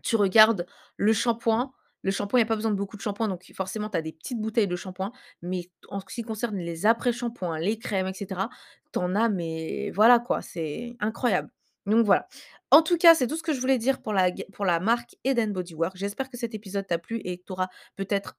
Tu 0.03 0.17
regardes 0.17 0.67
le 0.97 1.13
shampoing, 1.13 1.73
le 2.03 2.11
shampoing, 2.11 2.39
il 2.41 2.43
y 2.43 2.45
a 2.45 2.47
pas 2.47 2.57
besoin 2.57 2.71
de 2.71 2.77
beaucoup 2.77 2.97
de 2.97 3.03
shampoing, 3.03 3.29
donc 3.29 3.51
forcément, 3.55 3.89
tu 3.91 3.97
as 3.99 4.03
des 4.03 4.13
petites 4.13 4.41
bouteilles 4.41 4.69
de 4.69 4.77
shampoing, 4.77 5.13
mais 5.43 5.71
en 5.89 6.01
ce 6.01 6.07
qui 6.07 6.23
concerne 6.23 6.57
les 6.57 6.87
après-shampoings, 6.87 7.59
les 7.59 7.79
crèmes 7.79 8.07
et 8.09 8.15
cetera, 8.15 8.49
tu 8.93 8.99
en 8.99 9.15
as 9.15 9.29
mais 9.29 9.91
voilà 9.93 10.19
quoi, 10.19 10.43
c'est 10.43 10.97
incroyable. 11.01 11.51
Donc 11.87 12.05
voilà. 12.07 12.29
En 12.71 12.83
tout 12.83 12.97
cas, 12.99 13.15
c'est 13.15 13.27
tout 13.27 13.37
ce 13.37 13.43
que 13.43 13.53
je 13.53 13.61
voulais 13.61 13.79
dire 13.79 14.01
pour 14.01 14.13
la 14.13 14.81
marque 14.81 15.17
Eden 15.25 15.53
Body 15.53 15.75
Works. 15.75 15.97
J'espère 15.97 16.31
que 16.31 16.37
cet 16.37 16.55
épisode 16.55 16.87
t'a 16.87 16.99
plu 16.99 17.21
et 17.25 17.39
t'aura 17.39 17.69
peut-être 17.97 18.37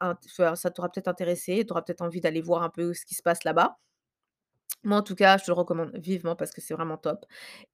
ça 0.56 0.72
t'aura 0.72 0.90
peut-être 0.90 1.08
intéressé, 1.10 1.66
tu 1.68 1.74
peut-être 1.74 2.02
envie 2.02 2.22
d'aller 2.22 2.42
voir 2.42 2.64
un 2.64 2.70
peu 2.70 2.94
ce 2.94 3.06
qui 3.06 3.16
se 3.16 3.24
passe 3.24 3.44
là-bas. 3.44 3.78
Moi, 4.84 4.98
en 4.98 5.04
tout 5.04 5.14
cas, 5.16 5.38
je 5.38 5.44
te 5.44 5.52
le 5.52 5.56
recommande 5.56 5.92
vivement 5.96 6.36
parce 6.36 6.52
que 6.52 6.60
c'est 6.62 6.74
vraiment 6.74 6.98
top. 6.98 7.26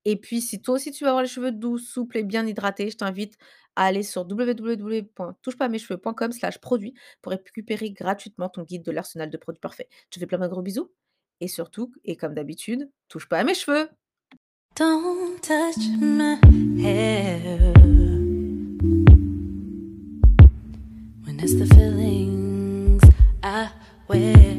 Et 0.06 0.18
puis, 0.18 0.42
si 0.42 0.62
toi 0.62 0.76
aussi 0.76 0.92
tu 0.92 1.06
veux 1.06 1.10
avoir 1.10 1.24
les 1.24 1.30
cheveux 1.30 1.52
doux, 1.52 1.78
souples 1.78 2.18
et 2.18 2.24
bien 2.24 2.46
hydratés, 2.46 2.90
je 2.90 2.98
t'invite 2.98 3.38
à 3.76 3.86
aller 3.86 4.04
sur 4.04 4.24
www.touchepasamescheveux.com/produits 4.24 6.94
pour 7.22 7.32
récupérer 7.32 7.92
gratuitement 7.92 8.50
ton 8.50 8.64
guide 8.64 8.84
de 8.84 8.92
l'arsenal 8.92 9.30
de 9.30 9.38
produits 9.38 9.62
parfaits. 9.62 9.88
Je 10.06 10.10
te 10.16 10.20
fais 10.20 10.28
plein 10.28 10.40
de 10.40 10.48
gros 10.48 10.62
bisous 10.62 10.92
et 11.40 11.48
surtout, 11.48 11.94
et 12.04 12.18
comme 12.18 12.34
d'habitude, 12.34 12.90
touche 13.08 13.30
pas 13.30 13.40
à 13.40 13.44
mes 13.44 13.54
cheveux! 13.54 13.88
Don't 14.76 15.40
touch 15.42 15.78
my 16.00 16.40
hair 16.80 17.74
when 21.26 21.38
the 21.38 21.48
I 23.44 23.70
wear. 24.08 24.57